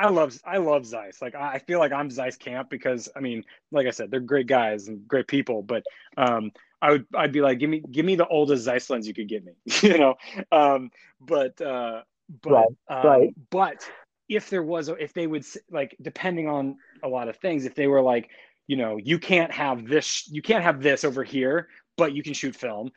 [0.00, 1.20] I love I love Zeiss.
[1.20, 4.46] Like I feel like I'm Zeiss camp because I mean, like I said, they're great
[4.46, 5.62] guys and great people.
[5.62, 5.84] But
[6.16, 9.12] um, I would I'd be like, give me give me the oldest Zeiss lens you
[9.12, 10.14] could give me, you know.
[10.50, 10.90] Um,
[11.20, 12.00] but uh,
[12.42, 13.34] but right, um, right.
[13.50, 13.90] but
[14.30, 17.86] if there was if they would like depending on a lot of things, if they
[17.86, 18.30] were like,
[18.68, 22.32] you know, you can't have this, you can't have this over here, but you can
[22.32, 22.90] shoot film.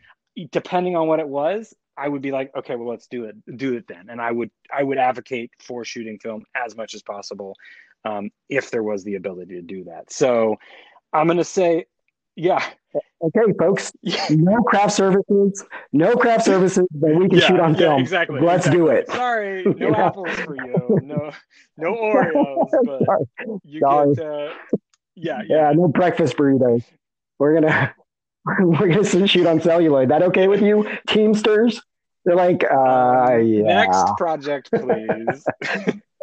[0.51, 3.75] Depending on what it was, I would be like, okay, well, let's do it, do
[3.75, 4.07] it then.
[4.09, 7.55] And I would, I would advocate for shooting film as much as possible,
[8.05, 10.11] um, if there was the ability to do that.
[10.11, 10.57] So,
[11.13, 11.85] I'm gonna say,
[12.35, 12.63] yeah.
[13.21, 13.91] Okay, folks.
[14.29, 15.63] No craft services.
[15.91, 18.01] No craft services that we can yeah, shoot on film.
[18.01, 18.39] exactly.
[18.41, 18.79] Let's exactly.
[18.79, 19.07] do it.
[19.09, 20.99] Sorry, no apples for you.
[21.03, 21.31] No,
[21.77, 22.69] no Oreos.
[22.85, 24.15] But you Sorry.
[24.15, 24.25] get.
[24.25, 24.49] Uh,
[25.15, 25.69] yeah, yeah.
[25.69, 25.71] Yeah.
[25.73, 26.83] No breakfast burritos.
[27.39, 27.93] We're gonna
[28.59, 30.09] We're gonna shoot on celluloid.
[30.09, 31.81] That okay with you, Teamsters?
[32.25, 33.63] They're like, uh, um, yeah.
[33.63, 35.45] Next project, please.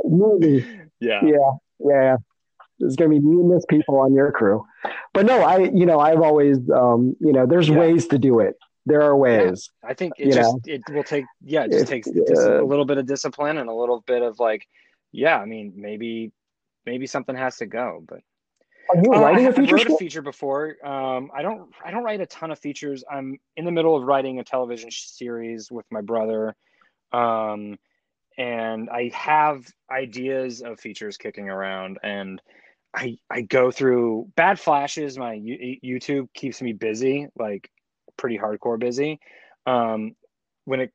[0.05, 0.67] Movie.
[1.01, 1.21] Yeah.
[1.25, 1.51] Yeah.
[1.79, 2.17] Yeah.
[2.79, 4.67] There's gonna be numerous people on your crew,
[5.13, 7.79] but no, I, you know, I've always, um, you know, there's yeah.
[7.79, 8.57] ways to do it.
[8.87, 9.71] There are ways.
[9.83, 9.91] Yeah.
[9.91, 10.61] I think it just know?
[10.65, 13.75] it will take, yeah, it just takes uh, a little bit of discipline and a
[13.75, 14.67] little bit of like,
[15.13, 16.33] yeah, I mean, maybe,
[16.87, 18.21] maybe something has to go, but
[18.95, 19.77] are you uh, writing a feature?
[19.77, 20.77] I wrote a feature before.
[20.85, 21.71] Um, I don't.
[21.85, 23.05] I don't write a ton of features.
[23.11, 26.55] I'm in the middle of writing a television series with my brother,
[27.13, 27.79] um,
[28.37, 31.99] and I have ideas of features kicking around.
[32.03, 32.41] And
[32.95, 35.19] I I go through bad flashes.
[35.19, 37.71] My YouTube keeps me busy, like
[38.17, 39.21] pretty hardcore busy.
[39.67, 40.17] Um,
[40.65, 40.93] when it.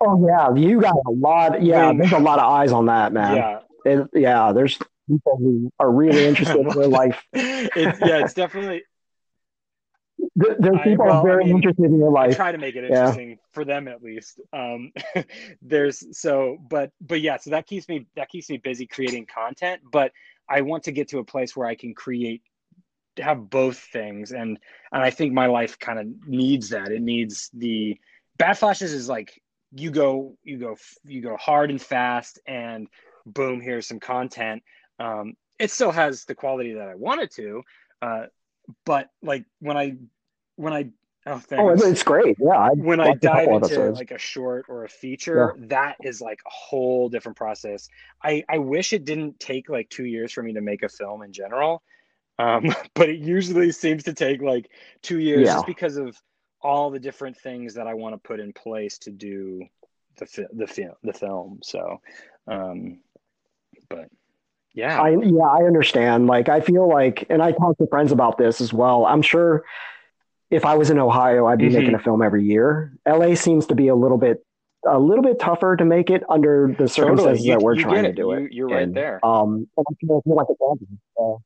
[0.00, 1.62] Oh yeah, you got a lot.
[1.62, 3.36] Yeah, when, there's a lot of eyes on that, man.
[3.36, 4.52] Yeah, it, yeah.
[4.52, 4.78] There's
[5.12, 7.22] people who are really interested in their life.
[7.34, 8.82] It's, yeah, it's definitely.
[10.36, 12.32] There's people I, well, very I mean, interested in your life.
[12.32, 13.36] I try to make it interesting yeah.
[13.50, 14.40] for them at least.
[14.52, 14.92] Um,
[15.62, 19.82] there's so, but but yeah, so that keeps me that keeps me busy creating content.
[19.90, 20.12] But
[20.48, 22.42] I want to get to a place where I can create
[23.18, 24.58] have both things and
[24.90, 26.90] and I think my life kind of needs that.
[26.90, 27.98] It needs the
[28.38, 29.40] bad flashes is like
[29.74, 32.88] you go you go you go hard and fast and
[33.26, 34.62] boom here's some content
[34.98, 37.62] um, it still has the quality that i want it to
[38.00, 38.26] uh,
[38.84, 39.94] but like when i
[40.56, 40.88] when i
[41.26, 43.98] oh, oh it's great yeah I when i dive into episodes.
[43.98, 45.66] like a short or a feature yeah.
[45.68, 47.88] that is like a whole different process
[48.22, 51.22] i i wish it didn't take like two years for me to make a film
[51.22, 51.82] in general
[52.38, 54.70] um, but it usually seems to take like
[55.02, 55.54] two years yeah.
[55.54, 56.20] just because of
[56.62, 59.66] all the different things that I want to put in place to do
[60.18, 61.60] the the film the film.
[61.62, 62.00] So,
[62.46, 63.00] um,
[63.88, 64.08] but
[64.74, 66.26] yeah, I yeah I understand.
[66.26, 69.06] Like I feel like, and I talk to friends about this as well.
[69.06, 69.64] I'm sure
[70.50, 71.78] if I was in Ohio, I'd be mm-hmm.
[71.78, 72.92] making a film every year.
[73.06, 74.44] LA seems to be a little bit
[74.86, 77.48] a little bit tougher to make it under the circumstances totally.
[77.48, 78.52] you, that we're trying to do it.
[78.52, 79.24] You, are right there.
[79.24, 81.36] Um, I feel like a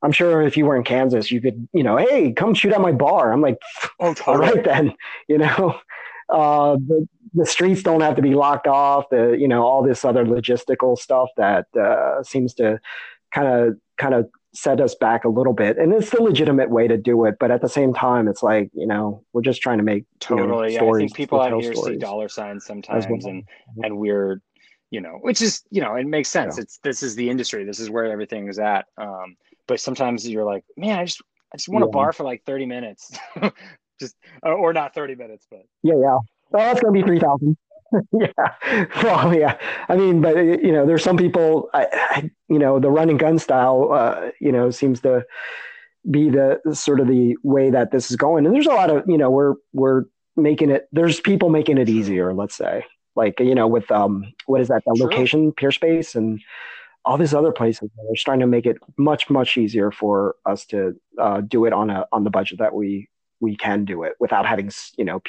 [0.00, 2.80] I'm sure if you were in Kansas, you could, you know, hey, come shoot at
[2.80, 3.32] my bar.
[3.32, 3.58] I'm like,
[3.98, 4.48] oh, totally.
[4.48, 4.94] all right then,
[5.28, 5.78] you know,
[6.30, 9.08] uh, the, the streets don't have to be locked off.
[9.10, 12.80] The, you know, all this other logistical stuff that uh, seems to
[13.32, 15.78] kind of, kind of set us back a little bit.
[15.78, 18.70] And it's the legitimate way to do it, but at the same time, it's like,
[18.72, 20.72] you know, we're just trying to make totally.
[20.72, 20.96] You know, stories.
[20.96, 23.20] I think people out here see dollar signs sometimes, well.
[23.24, 23.44] and
[23.82, 24.40] and we're,
[24.90, 26.56] you know, which is, you know, it makes sense.
[26.56, 26.62] Yeah.
[26.62, 27.64] It's this is the industry.
[27.64, 28.86] This is where everything is at.
[28.96, 31.22] Um, but sometimes you're like, man, I just
[31.52, 31.88] I just want yeah.
[31.88, 33.16] a bar for like 30 minutes.
[33.98, 36.18] just or not 30 minutes, but yeah, yeah.
[36.52, 37.56] Oh, that's gonna be three thousand.
[38.12, 38.86] yeah.
[39.02, 39.58] Well, yeah.
[39.88, 41.70] I mean, but you know, there's some people.
[41.74, 45.24] I, I you know, the run and gun style, uh, you know, seems to
[46.10, 48.46] be the sort of the way that this is going.
[48.46, 50.04] And there's a lot of, you know, we're we're
[50.36, 50.88] making it.
[50.92, 52.32] There's people making it easier.
[52.32, 52.84] Let's say,
[53.16, 54.82] like you know, with um, what is that?
[54.86, 56.40] The location, Peerspace, and
[57.04, 60.94] all these other places they're trying to make it much much easier for us to
[61.18, 63.08] uh, do it on a on the budget that we
[63.40, 65.20] we can do it without having you know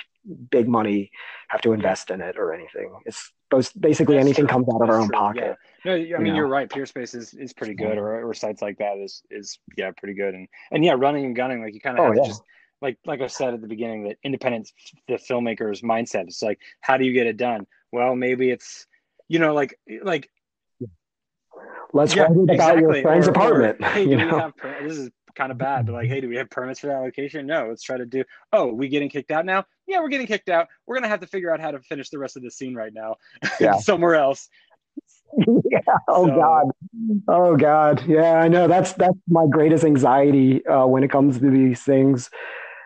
[0.52, 1.12] big money
[1.48, 4.52] have to invest in it or anything it's both basically That's anything true.
[4.52, 5.18] comes out of That's our own true.
[5.18, 5.98] pocket yeah.
[5.98, 8.78] no i mean you are right peerspace is, is pretty good or, or sites like
[8.80, 11.98] that is is yeah pretty good and and yeah running and gunning like you kind
[11.98, 12.28] of oh, yeah.
[12.28, 12.44] just
[12.82, 14.70] like like i said at the beginning that independent
[15.08, 18.86] the filmmaker's mindset is like how do you get it done well maybe it's
[19.28, 20.30] you know like like
[21.94, 22.82] let's yeah, write about exactly.
[22.82, 23.78] your friend's or, apartment.
[23.82, 26.38] Or, hey, do we have this is kind of bad, but like, hey, do we
[26.38, 27.46] have permits for that location?
[27.46, 28.24] No, let's try to do.
[28.54, 29.66] Oh, we getting kicked out now?
[29.88, 30.68] Yeah, we're getting kicked out.
[30.86, 32.94] We're gonna have to figure out how to finish the rest of the scene right
[32.94, 33.16] now,
[33.60, 33.78] yeah.
[33.78, 34.50] somewhere else.
[35.38, 35.80] yeah.
[36.08, 36.66] Oh so, God.
[37.28, 38.04] Oh God.
[38.08, 38.68] Yeah, I know.
[38.68, 42.30] That's that's my greatest anxiety uh, when it comes to these things.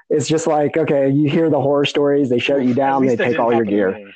[0.09, 3.39] It's just like, okay, you hear the horror stories, they shut you down, they take
[3.39, 4.11] all your gear.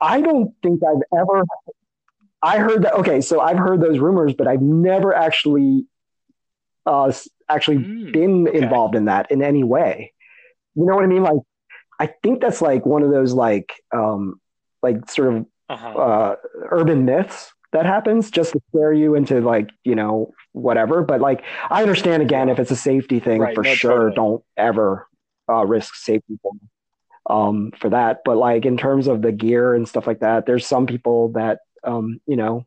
[0.00, 1.44] I don't think I've ever
[2.42, 2.94] I heard that.
[2.94, 5.86] Okay, so I've heard those rumors, but I've never actually,
[6.86, 7.12] uh,
[7.48, 8.58] actually mm, been okay.
[8.58, 10.12] involved in that in any way.
[10.74, 11.22] You know what I mean?
[11.22, 11.40] Like,
[12.00, 14.40] I think that's like one of those like, um,
[14.82, 15.88] like sort of uh-huh.
[15.88, 16.36] uh,
[16.70, 21.02] urban myths that happens just to scare you into like you know whatever.
[21.02, 24.10] But like, I understand again if it's a safety thing right, for sure.
[24.10, 24.14] Totally.
[24.14, 25.06] Don't ever
[25.48, 26.52] uh, risk safety for,
[27.30, 28.20] um, for that.
[28.24, 31.60] But like in terms of the gear and stuff like that, there's some people that
[31.84, 32.64] um, you know,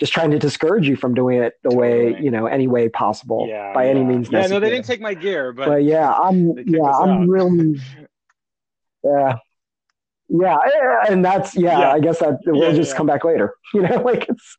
[0.00, 2.14] just trying to discourage you from doing it the totally.
[2.14, 3.90] way you know any way possible yeah, by yeah.
[3.90, 4.42] any means necessary.
[4.42, 7.28] Yeah, no, they didn't take my gear, but, but yeah, I'm yeah, I'm out.
[7.28, 7.80] really
[9.04, 9.36] yeah.
[10.32, 10.58] Yeah,
[11.08, 11.92] and that's yeah, yeah.
[11.92, 13.54] I guess that we'll just come back later.
[13.72, 14.58] You know, like it's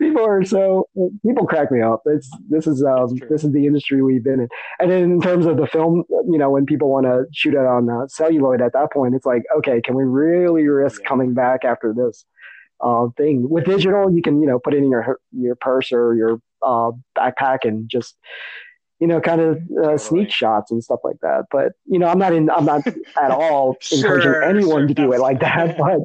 [0.00, 0.88] people are so
[1.24, 2.02] people crack me up.
[2.06, 4.48] It's this is um this is the industry we've been in.
[4.80, 7.88] And in terms of the film, you know, when people want to shoot it on
[7.88, 11.94] uh, celluloid at that point, it's like, okay, can we really risk coming back after
[11.94, 12.24] this?
[12.80, 13.48] Uh, thing.
[13.48, 16.92] With digital, you can you know put it in your your purse or your uh,
[17.16, 18.16] backpack and just
[19.00, 21.46] you know kind of uh, sneak shots and stuff like that.
[21.50, 22.48] But you know, I'm not in.
[22.50, 22.86] I'm not
[23.20, 25.76] at all sure, encouraging anyone sure, to do it like that.
[25.78, 26.00] But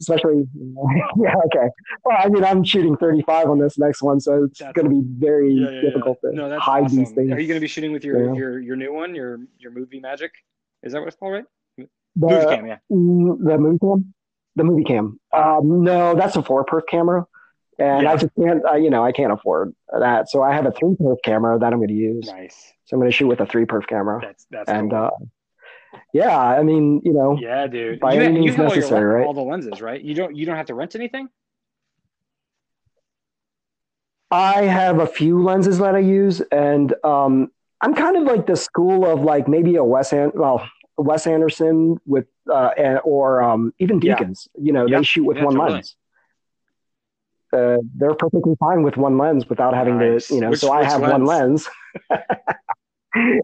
[0.00, 0.44] especially
[1.16, 1.68] yeah okay
[2.04, 5.02] well i mean i'm shooting 35 on this next one so it's going to be
[5.04, 6.30] very yeah, yeah, difficult yeah.
[6.30, 6.98] to no, hide awesome.
[6.98, 9.40] these things are you going to be shooting with your your your new one your
[9.58, 10.32] your movie magic
[10.82, 11.44] is that what it's called right
[11.78, 11.88] the,
[12.26, 14.04] Moviecam yeah mm, the Moviecam
[14.56, 15.18] the Moviecam.
[15.32, 17.26] Um, no, that's a four perf camera,
[17.78, 18.12] and yeah.
[18.12, 18.62] I just can't.
[18.68, 20.28] Uh, you know, I can't afford that.
[20.28, 22.26] So I have a three perf camera that I'm going to use.
[22.26, 22.72] Nice.
[22.86, 24.20] So I'm going to shoot with a three perf camera.
[24.22, 25.04] That's that's and cool.
[25.04, 25.10] uh,
[26.12, 28.00] yeah, I mean, you know, yeah, dude.
[28.00, 29.26] By you any means necessary, all, right?
[29.26, 30.00] All the lenses, right?
[30.00, 31.28] You don't you don't have to rent anything.
[34.30, 37.48] I have a few lenses that I use, and um,
[37.80, 40.66] I'm kind of like the school of like maybe a Wes An- well
[40.96, 44.48] Wes Anderson with uh, and, or um, even Deakins.
[44.54, 44.64] Yeah.
[44.64, 45.72] You know, they shoot with yeah, one totally.
[45.74, 45.96] lens.
[47.52, 50.28] uh, they're perfectly fine with one lens without having Nice.
[50.28, 50.50] to, you know.
[50.50, 51.68] Which- so I have one lens.
[53.14, 53.40] I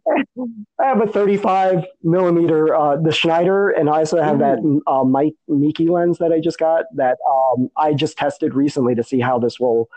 [0.80, 5.88] have a 35 millimeter, uh, the Schneider, and I also have that uh, Mike Miki
[5.88, 9.58] lens that I just got that um, I just tested recently to see how this
[9.58, 9.88] will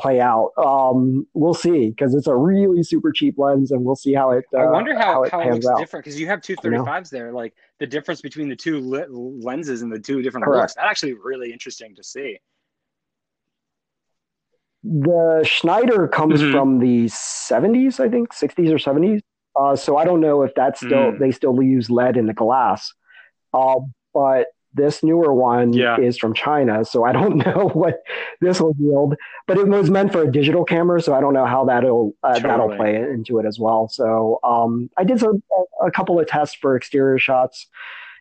[0.00, 0.50] play out.
[0.56, 4.44] Um, we'll see because it's a really super cheap lens, and we'll see how it.
[4.54, 5.78] Uh, I wonder how, it how, it looks out.
[5.78, 7.32] different because you have two 35s there.
[7.32, 10.60] Like the difference between the two li- lenses and the two different Correct.
[10.62, 10.74] looks.
[10.74, 12.38] That actually really interesting to see.
[14.84, 16.50] The Schneider comes Mhm.
[16.52, 19.20] from the 70s, I think, 60s or 70s.
[19.54, 21.18] Uh, so I don't know if that's still Mm.
[21.20, 22.92] they still use lead in the glass.
[23.52, 23.80] Uh,
[24.14, 25.98] but this newer one Yeah.
[26.00, 28.02] is from China, so I don't know what
[28.40, 29.14] this will yield.
[29.46, 32.38] But it was meant for a digital camera, so I don't know how that'll uh,
[32.38, 33.88] that'll play into it as well.
[33.88, 35.42] So um, I did some,
[35.82, 37.66] a, a couple of tests for exterior shots.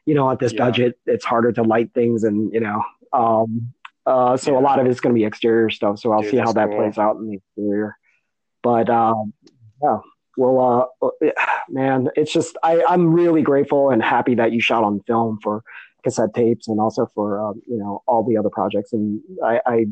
[0.06, 0.66] You know, at this Yeah.
[0.66, 2.82] budget, it's harder to light things, and you know,
[3.14, 3.74] um,
[4.06, 4.60] uh, so Yeah.
[4.60, 6.00] a lot of it's going to be exterior stuff.
[6.00, 6.78] So I'll Dude, see how that cool.
[6.78, 7.96] plays out in the exterior.
[8.64, 9.34] But um,
[9.82, 10.00] yeah,
[10.38, 11.08] well, uh,
[11.70, 15.64] man, it's just I, I'm really grateful and happy that you shot on film for
[16.04, 18.94] cassette tapes and also for um, you know all the other projects.
[18.94, 19.86] And I, I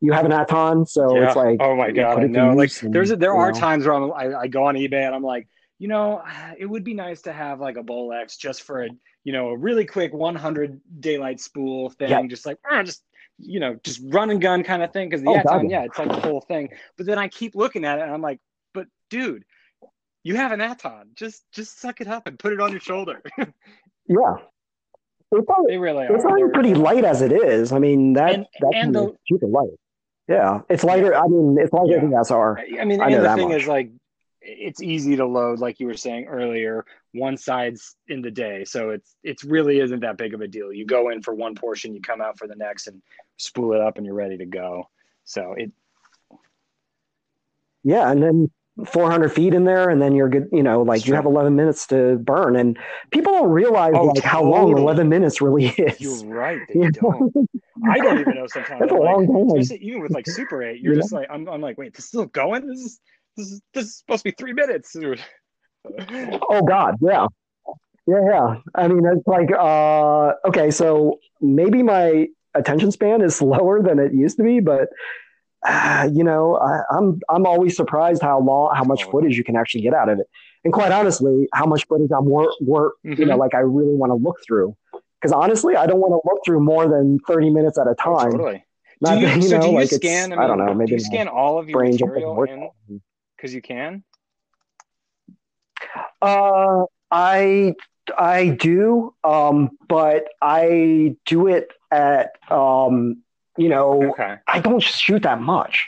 [0.00, 1.26] you have an Aaton, so yeah.
[1.26, 2.52] it's like oh my god, I know.
[2.52, 3.58] Like and, there's a, there are know.
[3.58, 6.22] times where I'm, I, I go on eBay and I'm like, you know,
[6.58, 8.88] it would be nice to have like a Bolex just for a
[9.24, 12.26] you know a really quick 100 daylight spool thing, Yeah.
[12.26, 13.02] just like ah, just
[13.38, 15.08] you know just run and gun kind of thing.
[15.08, 16.70] Because the Oh, Aaton, yeah, it's like the whole thing.
[16.96, 18.40] But then I keep looking at it and I'm like,
[18.74, 19.44] but dude.
[20.24, 21.14] You have an Aaton.
[21.14, 23.22] Just just suck it up and put it on your shoulder.
[24.08, 24.34] yeah.
[25.30, 26.14] It's already, they really are.
[26.16, 27.72] it's already pretty light as it is.
[27.72, 29.70] I mean that And- that and the- super light.
[30.28, 31.14] Yeah, it's lighter.
[31.14, 32.00] I mean, it's lighter Yeah.
[32.00, 32.58] than the SR.
[32.58, 33.62] I mean, I and the thing much.
[33.62, 33.90] is, like,
[34.42, 36.84] it's easy to load, like you were saying earlier.
[37.14, 40.70] One side's in the day, so it's it's really isn't that big of a deal.
[40.70, 43.00] You go in for one portion, you come out for the next, and
[43.38, 44.88] spool it up, and you're ready to go.
[45.24, 45.72] So it,
[47.84, 48.50] Yeah, and then
[48.86, 50.48] 400 feet in there, and then you're good.
[50.52, 52.78] You know, like you have 11 minutes to burn, and
[53.10, 56.00] people don't realize Oh, like how long 11 minutes really is.
[56.00, 56.60] you're right.
[56.74, 57.32] You don't.
[57.88, 58.80] I don't even know sometimes.
[58.80, 59.78] That's a like, long time.
[59.80, 62.08] even with like Super Eight, you're You just like, I'm, I'm like, wait, this is
[62.08, 62.66] still going?
[62.66, 63.00] This is
[63.36, 64.96] this is this is supposed to be three minutes.
[66.50, 67.26] Oh God, yeah,
[68.06, 68.54] yeah, yeah.
[68.74, 74.12] I mean, it's like, uh, okay, so maybe my attention span is slower than it
[74.12, 74.88] used to be, but
[75.64, 79.56] uh, you know, I, I'm I'm always surprised how long, how much footage you can
[79.56, 80.26] actually get out of it,
[80.64, 83.38] and quite honestly, how much footage I'm wor- wor- you know, Mhm.
[83.38, 84.76] like I really want to look through.
[85.20, 88.16] Because honestly, I don't want to look through more than 30 minutes at a Oh,
[88.18, 88.30] time.
[88.30, 88.64] totally.
[89.00, 90.32] Not do you, that, so know, do you like scan?
[90.32, 90.74] I, I don't know.
[90.74, 93.00] Maybe you scan all of your brain material in
[93.36, 94.04] because you can?
[96.22, 97.74] Uh, I
[98.16, 103.22] I do, um, but I do it at um,
[103.58, 104.36] you know, Okay.
[104.46, 105.86] I don't shoot that much.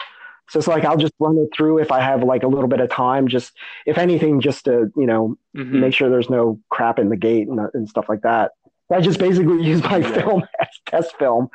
[0.48, 2.80] So it's like I'll just run it through if I have like a little bit
[2.80, 3.52] of time, just
[3.86, 5.80] if anything, just to you know Mhm.
[5.80, 8.52] make sure there's no crap in the gate and, and stuff like that.
[8.92, 11.48] I just basically use my film as test film.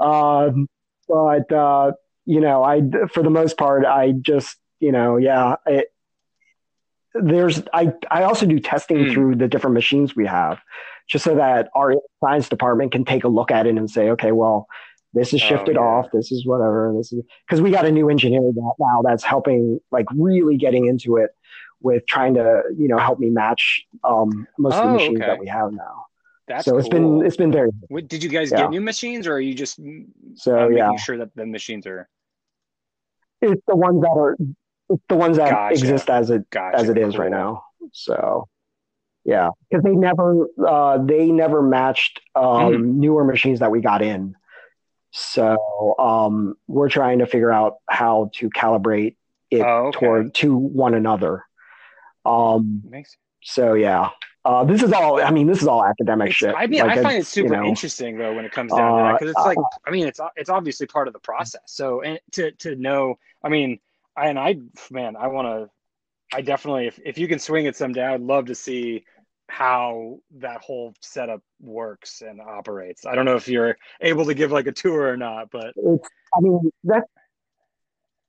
[0.00, 0.68] Um,
[1.08, 1.92] but uh,
[2.26, 2.82] you know, I
[3.12, 5.92] for the most part, I just you know, yeah, it,
[7.14, 9.12] there's I I also do testing Mm.
[9.12, 10.58] through the different machines we have,
[11.08, 14.32] just so that our science department can take a look at it and say, okay,
[14.32, 14.66] well,
[15.14, 15.80] this is Oh, shifted yeah.
[15.82, 19.24] off, this is whatever, this is because we got a new engineer that now that's
[19.24, 21.30] helping like really getting into it
[21.80, 25.26] with trying to you know help me match um, most of the Oh, machines okay.
[25.26, 26.06] that we have now.
[26.48, 27.70] That's so it's been it's been very
[28.06, 28.58] did you guys yeah.
[28.62, 30.96] get new machines, or are you just mm, so uh, making yeah.
[30.96, 32.08] sure that the machines are
[33.40, 34.36] It's the ones that are
[34.90, 35.74] it's the ones that Gotcha.
[35.74, 37.64] exist as it gotcha, as it is right now.
[37.92, 38.48] So
[39.24, 43.00] yeah, because they never uh, they never matched um, Hmm.
[43.00, 44.34] newer machines that we got in.
[45.12, 49.16] So um, we're trying to figure out how to calibrate
[49.50, 49.98] it Oh, okay.
[49.98, 51.44] toward to one another.
[52.24, 54.08] Um, Makes so yeah,
[54.44, 55.20] uh, this is all.
[55.20, 56.54] I mean, this is all academic It's- shit.
[56.56, 58.96] I mean, Like, I find it super you know, interesting though when it comes down
[58.96, 61.62] to that uh, because it's like, I mean, it's it's obviously part of the process.
[61.66, 63.80] So and to to know, I mean,
[64.16, 64.56] I, and I,
[64.90, 68.46] man, I want to, I definitely, if if you can swing it someday, I'd love
[68.46, 69.04] to see
[69.52, 73.04] how that whole setup works and operates.
[73.04, 76.08] I don't know if you're able to give like a tour or not, but it's
[76.34, 77.04] i mean that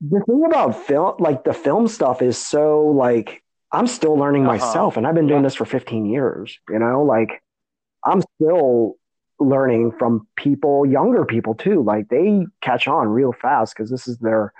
[0.01, 4.53] the thing about film like the film stuff is so like i'm still learning Uh-huh.
[4.53, 5.47] myself and i've been doing Yeah.
[5.47, 7.41] this for 15 years you know like
[8.05, 8.95] i'm still
[9.39, 14.17] learning from people younger people too like they catch on real fast because this is
[14.17, 14.51] their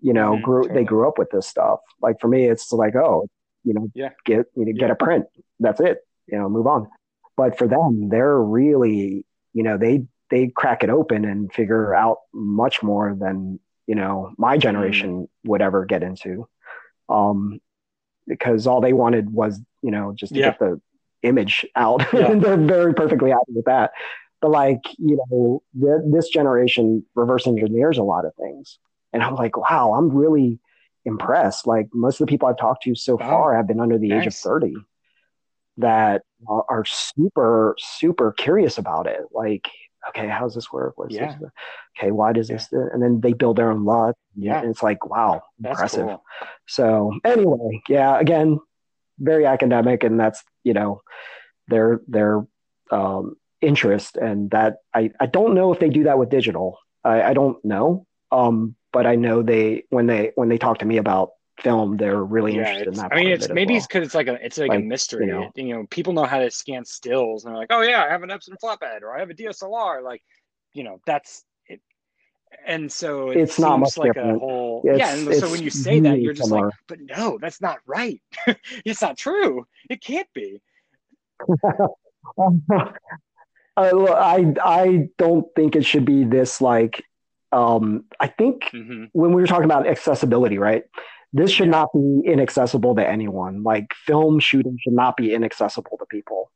[0.00, 2.96] you know Mhm, grew they grew up with this stuff like for me it's like
[2.96, 3.28] oh
[3.64, 4.10] you know Yeah.
[4.24, 5.26] get you know, get a print
[5.60, 6.88] that's it you know move on
[7.36, 12.18] but for them they're really you know they they crack it open and figure out
[12.32, 15.28] much more than you know my generation mm.
[15.44, 16.48] would ever get into
[17.08, 17.60] um,
[18.26, 20.50] because all they wanted was you know just to yeah.
[20.50, 20.80] get the
[21.22, 22.30] image out yeah.
[22.30, 23.92] and they're very perfectly happy with that
[24.40, 28.78] but like you know the, this generation reverse engineers a lot of things
[29.12, 30.58] and i'm like wow i'm really
[31.04, 34.08] impressed like most of the people i've talked to so far have been under the
[34.08, 34.22] nice.
[34.22, 34.74] age of 30
[35.76, 39.68] that are super super curious about it like
[40.08, 40.94] okay, how does this work?
[40.96, 41.36] What's yeah.
[41.38, 41.50] this?
[41.98, 42.56] Okay, why does yeah.
[42.56, 42.68] this?
[42.72, 44.16] And then they build their own luck.
[44.34, 46.06] Yeah, and it's like wow, that's impressive.
[46.06, 46.24] Cool.
[46.66, 48.60] So anyway, yeah, again,
[49.18, 51.02] very academic, and that's you know
[51.68, 52.46] their their
[52.90, 56.78] um, interest, and that I I don't know if they do that with digital.
[57.04, 60.86] I, I don't know, um, but I know they when they when they talk to
[60.86, 63.12] me about film, they're really yeah, interested in that.
[63.12, 65.26] I mean, it's it maybe it's because it's like a it's like, like, a mystery.
[65.26, 68.04] You know, you know, people know how to scan stills, and they're like, oh yeah,
[68.04, 70.02] I have an Epson flatbed, or I have a DSLR.
[70.04, 70.22] Like,
[70.74, 71.80] you know, that's it.
[72.64, 74.36] And so it it's not much like different.
[74.36, 75.12] a whole it's, yeah.
[75.12, 76.66] And so when you say that, you're just similar.
[76.66, 78.22] like, but no, that's not right.
[78.84, 79.66] it's not true.
[79.90, 80.62] It can't be.
[83.76, 87.02] I I don't think it should be this like
[87.54, 89.04] um, I think mm-hmm.
[89.12, 90.84] when we were talking about accessibility, right?
[91.34, 93.64] this should not be inaccessible to anyone.
[93.64, 96.52] Like film shooting should not be inaccessible to people.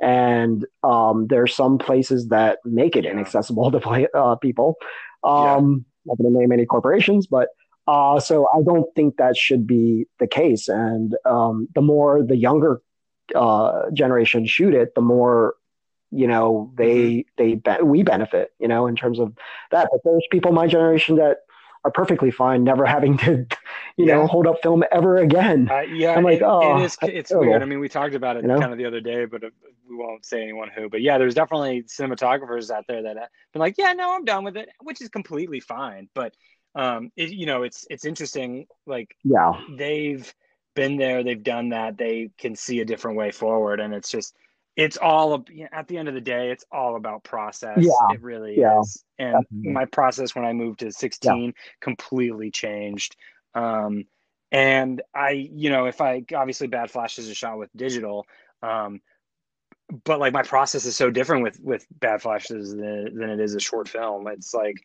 [0.00, 4.76] And um, there are some places that make it inaccessible to play, uh, people.
[5.24, 6.12] Um, yeah.
[6.12, 7.48] Not going to name any corporations, but
[7.86, 10.68] uh, so I don't think that should be the case.
[10.68, 12.82] And um, the more the younger
[13.34, 15.54] uh, generation shoot it, the more
[16.10, 17.28] you know they mm-hmm.
[17.36, 18.52] they be- we benefit.
[18.58, 19.34] You know, in terms of
[19.70, 19.88] that.
[19.90, 21.38] But there's people my generation that
[21.84, 23.46] are perfectly fine never having to,
[23.96, 24.14] you yeah.
[24.14, 25.68] know, hold up film ever again.
[25.70, 26.96] Uh, yeah, I'm like, it, oh, it is.
[27.02, 27.50] It's terrible.
[27.50, 27.62] weird.
[27.62, 28.58] I mean, we talked about it you know?
[28.58, 29.50] kind of the other day, but uh,
[29.88, 30.88] we won't say anyone who.
[30.88, 34.44] But yeah, there's definitely cinematographers out there that have been like, yeah, no, I'm done
[34.44, 36.08] with it, which is completely fine.
[36.14, 36.34] But
[36.74, 38.66] um, it, you know, it's it's interesting.
[38.86, 40.32] Like, yeah, they've
[40.74, 44.34] been there, they've done that, they can see a different way forward, and it's just
[44.78, 47.78] it's all at the end of the day it's all about process.
[47.80, 48.14] Yeah.
[48.14, 49.04] It really yeah, is.
[49.18, 49.72] And definitely.
[49.72, 51.50] my process when i moved to 16 yeah.
[51.80, 53.16] completely changed.
[53.54, 54.04] Um,
[54.50, 58.24] and i you know if i obviously bad flash is a shot with digital
[58.62, 59.02] um,
[60.04, 63.54] but like my process is so different with with bad flashes than, than it is
[63.54, 64.26] a short film.
[64.28, 64.76] It's like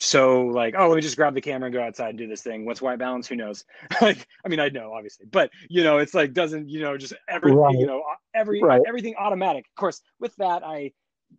[0.00, 2.42] so like oh let me just grab the camera and go outside and do this
[2.42, 3.64] thing what's white balance who knows
[4.02, 7.14] like i mean i know obviously but you know it's like doesn't you know just
[7.28, 7.74] everything right.
[7.78, 8.02] you know
[8.34, 8.82] every right.
[8.86, 10.90] everything automatic of course with that i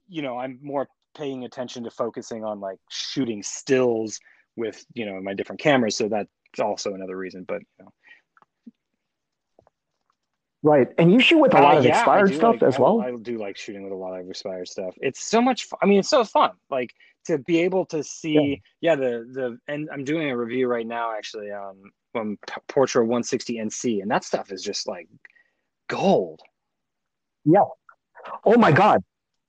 [0.07, 4.19] you know i'm more paying attention to focusing on like shooting stills
[4.55, 6.29] with you know my different cameras so that's
[6.59, 7.91] also another reason but you know
[10.63, 12.99] Right, and you shoot with a uh, lot of yeah, expired stuff like, as well.
[12.99, 14.95] I, I, do like shooting with a lot of expired stuff.
[14.97, 15.65] It's so much.
[15.65, 15.79] Fun.
[15.83, 16.51] I mean, it's so fun.
[16.69, 16.93] Like
[17.27, 18.91] to be able to see, yeah.
[18.91, 23.57] yeah, the the and I'm doing a review right now actually um from Portra 160
[23.57, 25.07] NC, and that stuff is just like
[25.87, 26.41] gold.
[27.45, 27.65] Yeah.
[28.43, 29.03] Oh my god,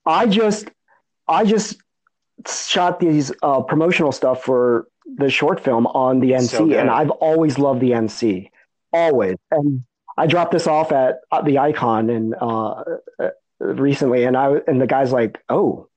[0.05, 0.69] I just
[1.27, 1.81] I just
[2.47, 7.11] shot these uh, promotional stuff for the short film on the NC, so and I've
[7.11, 8.51] always loved the NC,
[8.93, 9.37] always.
[9.51, 9.85] And
[10.17, 12.85] I dropped this off at the Icon and uh,
[13.19, 15.89] uh, recently, and I and the guy's like, "Oh,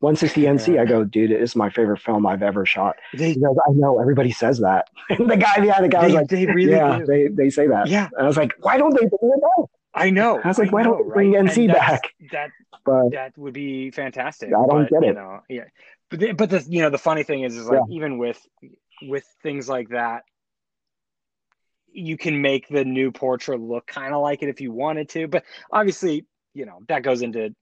[0.00, 3.56] 160 NC." I go, "Dude, it is my favorite film I've ever shot." They, goes,
[3.68, 4.88] "I know everybody says that."
[5.18, 7.06] The guy, yeah, the guy they, was like, "They really, yeah, do.
[7.06, 9.68] they they say that." Yeah, and I was like, "Why don't they bring it back?"
[9.94, 10.40] I know.
[10.42, 11.44] I was like, I "Why know, don't they bring right?
[11.46, 12.50] NC back?" That
[12.84, 14.48] but that would be fantastic.
[14.48, 15.06] I don't but, get it.
[15.06, 15.64] You know, yeah,
[16.10, 17.96] but the, but the you know the funny thing is, is like yeah.
[17.96, 18.40] even with
[19.02, 20.22] with things like that,
[21.92, 25.28] you can make the new Portra look kind of like it if you wanted to,
[25.28, 27.54] but obviously, you know, that goes into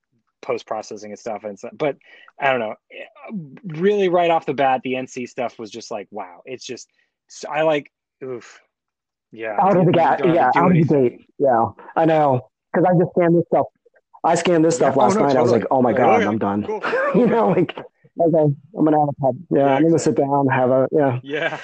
[0.44, 1.44] post processing and stuff.
[1.44, 1.72] And stuff.
[1.74, 1.96] but
[2.40, 2.74] I don't know,
[3.64, 6.88] really right off the bat, the NC stuff was just like, wow, it's just,
[7.50, 7.90] I like,
[8.22, 8.60] oof.
[9.32, 9.56] Yeah.
[9.60, 10.34] Out of the gate.
[10.34, 10.50] Yeah.
[10.54, 11.26] Out of the gate.
[11.38, 11.70] Yeah.
[11.96, 12.48] I know.
[12.74, 13.66] Cause I just scanned this stuff.
[14.22, 15.34] I scanned this stuff yeah, last oh, no, night.
[15.34, 15.38] Totally.
[15.38, 16.64] I was like, oh my God, I'm done.
[16.64, 16.82] Cool.
[17.14, 19.34] you know, like, okay, I'm gonna have a pep.
[19.50, 21.20] Yeah, yeah I'm gonna sit down, have a yeah.
[21.22, 21.60] Yeah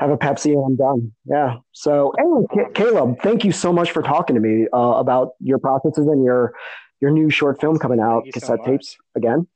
[0.00, 1.12] have a Pepsi and I'm done.
[1.26, 1.56] Yeah.
[1.72, 5.58] So anyway, C- Caleb, thank you so much for talking to me uh, about your
[5.58, 6.54] processes and your
[7.00, 9.46] your new short film coming out, cassette so tapes again.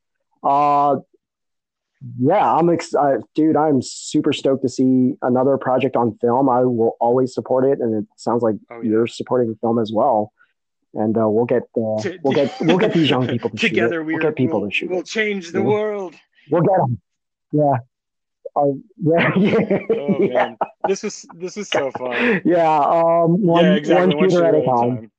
[0.43, 0.97] Uh,
[2.19, 3.57] yeah, I'm excited, uh, dude.
[3.57, 6.49] I'm super stoked to see another project on film.
[6.49, 8.91] I will always support it, and it sounds like oh, yeah.
[8.91, 10.33] you're supporting film as well.
[10.93, 13.95] And uh, we'll get uh, we'll get we'll get these young people to together.
[13.95, 14.05] Shoot it.
[14.05, 14.91] We'll get people we'll, to shoot.
[14.91, 16.15] We'll change the world.
[16.51, 17.01] We'll get them.
[17.53, 17.77] Yeah.
[18.57, 19.79] Oh, yeah, yeah.
[19.91, 20.57] Oh man,
[20.87, 22.41] this was this was so fun.
[22.45, 24.15] Yeah, um, one, yeah, exactly.
[24.15, 24.97] one shooter at a time.
[24.97, 25.11] time.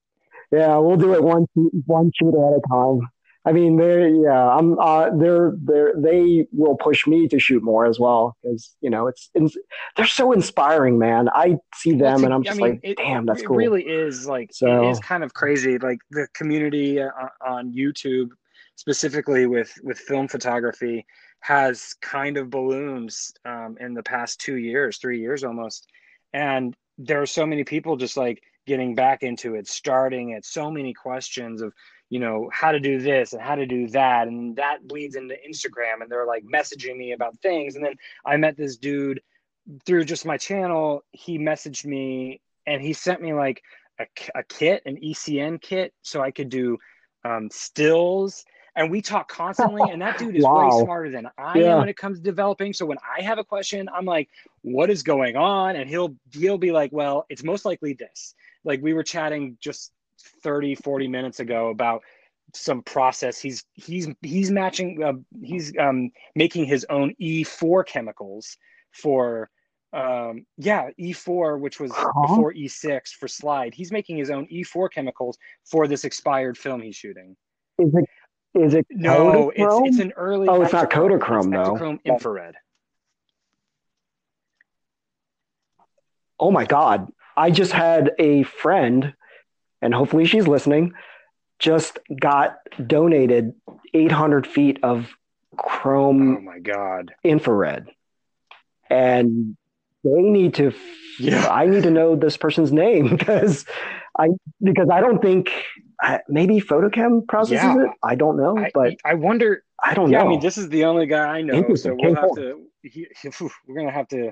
[0.52, 1.48] Yeah, we'll do it one
[1.86, 3.08] one shooter at a time.
[3.48, 7.86] I mean, they yeah, I'm uh, they're they're they will push me to shoot more
[7.86, 9.56] as well because you know it's, it's,
[9.96, 11.30] they're so inspiring, man.
[11.30, 13.60] I see them and I'm just I mean, like, it, damn, that's it cool.
[13.60, 15.78] It really is like so, it is kind of crazy.
[15.78, 17.10] Like the community uh,
[17.46, 18.30] on YouTube,
[18.78, 21.06] specifically with with film photography,
[21.42, 25.86] has kind of balloons um, in the past two years, three years almost,
[26.34, 30.72] and there are so many people just like getting back into it, starting at So
[30.72, 31.74] many questions of
[32.10, 34.28] you know how to do this and how to do that.
[34.28, 37.76] And that bleeds into instagram and they're like messaging me about things.
[37.76, 39.22] And then i met this dude
[39.86, 41.04] through just my channel.
[41.12, 43.62] He messaged me and he sent me like
[44.00, 44.06] a,
[44.36, 46.78] a kit an ecn kit so i could do
[47.24, 48.46] um, stills
[48.76, 50.66] and we talk constantly and that dude is wow.
[50.66, 51.74] way smarter than i yeah.
[51.74, 54.30] am when it comes to developing so when i have a question i'm like
[54.62, 58.82] what is going on and he'll he'll be like well it's most likely this like
[58.82, 59.92] we were chatting just
[60.44, 62.02] 30 40 minutes ago about
[62.54, 68.58] some process he's he's he's matching uh, he's um, making his own e4 chemicals
[68.92, 69.50] for
[69.94, 72.12] um, yeah e4 which was huh?
[72.22, 76.96] before e6 for slide he's making his own e4 chemicals for this expired film he's
[76.96, 77.36] shooting
[77.80, 78.06] is it
[78.56, 82.56] is it no it's, it's an early oh it's not Kodachrome though Ektachrome infrared
[86.40, 89.14] oh my god i just had a friend
[89.86, 90.94] and hopefully she's listening,
[91.60, 92.57] just got
[92.88, 93.53] donated
[93.94, 95.11] 800 feet of
[95.56, 96.38] chrome.
[96.38, 97.14] Oh my God.
[97.23, 97.91] Infrared.
[98.90, 99.56] And
[100.03, 100.73] they need to,
[101.19, 101.48] yeah.
[101.48, 103.65] I need to know this person's name because
[104.18, 104.30] I,
[104.60, 105.52] because I don't think
[106.28, 107.84] maybe FotoKem processes yeah.
[107.84, 107.90] it.
[108.04, 109.64] I don't know, I, but I wonder.
[109.84, 110.26] I don't yeah, know.
[110.26, 112.62] I mean, this is the only guy I know, so we'll have to.
[112.82, 113.08] He,
[113.68, 114.32] we're gonna have to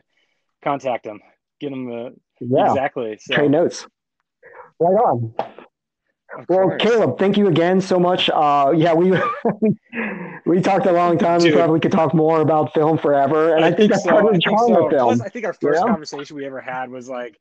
[0.63, 1.21] contact him,
[1.59, 1.91] get him.
[1.91, 2.09] Uh,
[2.39, 3.17] yeah, exactly.
[3.19, 3.35] So.
[3.35, 3.87] Trade notes.
[4.79, 5.33] Right on.
[6.37, 6.81] Of well, course.
[6.81, 8.29] Caleb, thank you again so much.
[8.29, 9.11] Uh, yeah, we
[10.45, 11.39] we talked a long time.
[11.39, 11.51] Dude.
[11.51, 14.09] We probably could talk more about film forever, and I, I think, think, that's so.
[14.09, 14.85] part of the charm so.
[14.85, 15.17] of film.
[15.17, 15.87] Plus, I think our first yeah?
[15.87, 17.39] conversation we ever had was like,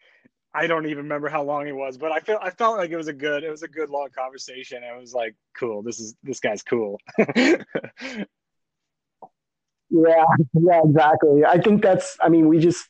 [0.55, 2.97] I don't even remember how long it was, but I felt I felt like it
[2.97, 4.83] was a good it was a good long conversation.
[4.83, 5.83] It was like, cool.
[5.83, 7.01] This is this guy's cool.
[7.19, 7.65] yeah,
[9.91, 11.45] yeah, exactly.
[11.47, 12.17] I think that's.
[12.21, 12.87] I mean, we just.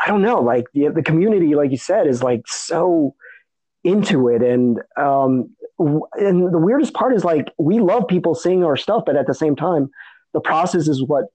[0.00, 0.40] I don't know.
[0.40, 3.14] Like the the community, like you said, is like so
[3.84, 8.76] into it and um and the weirdest part is like we love people seeing our
[8.76, 9.88] stuff but at the same time
[10.34, 11.26] the process is what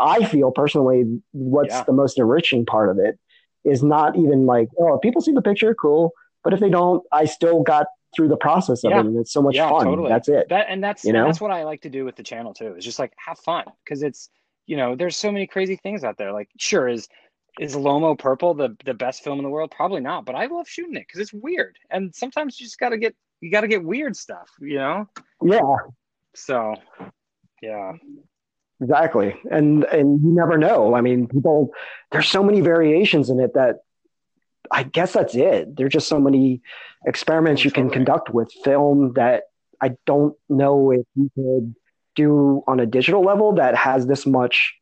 [0.00, 1.82] i feel personally what's yeah.
[1.84, 3.18] the most enriching part of it
[3.64, 6.12] is not even like oh if people see the picture cool
[6.44, 7.86] but if they don't i still got
[8.16, 9.00] through the process of yeah.
[9.00, 10.08] it and it's so much yeah, fun totally.
[10.08, 12.22] that's it that and that's you know that's what i like to do with the
[12.22, 14.30] channel too is just like have fun because it's
[14.66, 17.08] you know there's so many crazy things out there like sure is
[17.58, 19.72] is Lomo Purple the the best film in the world?
[19.74, 21.76] Probably not, but I love shooting it because it's weird.
[21.90, 25.08] And sometimes you just got to get you got to get weird stuff, you know?
[25.42, 25.60] Yeah.
[26.34, 26.74] So,
[27.62, 27.92] yeah.
[28.80, 29.34] Exactly.
[29.50, 30.94] And and you never know.
[30.94, 31.70] I mean, people
[32.12, 33.80] there's so many variations in it that
[34.70, 35.76] I guess that's it.
[35.76, 36.60] There's just so many
[37.06, 39.44] experiments you can conduct with film that
[39.80, 41.74] I don't know if you could
[42.14, 44.74] do on a digital level that has this much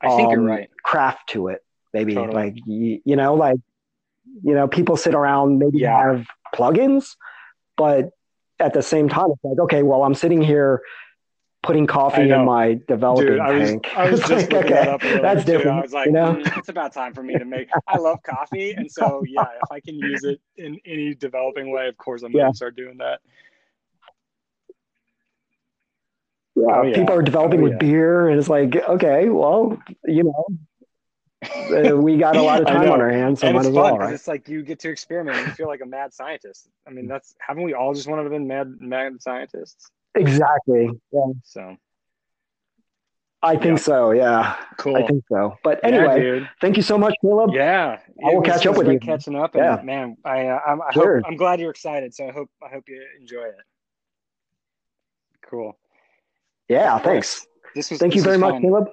[0.00, 0.70] I think um, you're right.
[0.82, 1.64] craft to it
[1.94, 2.34] maybe totally.
[2.34, 3.56] like you, you, know like
[4.42, 5.96] you know people sit around maybe yeah.
[5.96, 7.14] have plugins
[7.76, 8.10] but
[8.58, 10.82] at the same time it's like okay well i'm sitting here
[11.64, 13.88] putting coffee in my developing Dude, I was, tank.
[13.96, 15.62] I was just like, okay, that that's different.
[15.62, 15.70] Too.
[15.70, 16.34] I was like, you know?
[16.34, 17.68] mm, it's about time for me to make.
[17.88, 21.88] I love coffee, and so yeah, if I can use it in any developing way,
[21.88, 22.42] of course I'm yeah.
[22.42, 23.20] gonna start doing that.
[26.56, 26.94] Yeah, oh, yeah.
[26.94, 30.46] people are developing oh, with beer, and it's like, okay, well, you know,
[31.92, 33.98] uh, we got a lot of time on our hands, so and well.
[33.98, 34.14] Right?
[34.14, 35.36] It's like you get to experiment.
[35.38, 36.68] And you feel like a mad scientist.
[36.86, 39.90] I mean, that's haven't we all just wanted to be mad mad scientists?
[40.14, 40.90] Exactly.
[41.12, 41.26] Yeah.
[41.42, 41.76] So.
[43.42, 43.84] I think yeah.
[43.84, 44.10] so.
[44.12, 44.56] Yeah.
[44.78, 44.96] Cool.
[44.96, 45.56] I think so.
[45.62, 47.50] But anyway, yeah, thank you so much, Caleb.
[47.52, 47.98] Yeah.
[48.24, 48.98] I will catch up with you.
[48.98, 49.54] Catching up.
[49.54, 49.82] And yeah.
[49.82, 51.16] Man, I, uh, I'm, I sure.
[51.16, 52.14] hope, I'm glad you're excited.
[52.14, 53.56] So I hope, I hope you enjoy it.
[55.50, 55.76] Cool.
[56.68, 56.98] Yeah.
[56.98, 57.46] Thanks.
[57.74, 58.88] This was, thank this you very much, Caleb.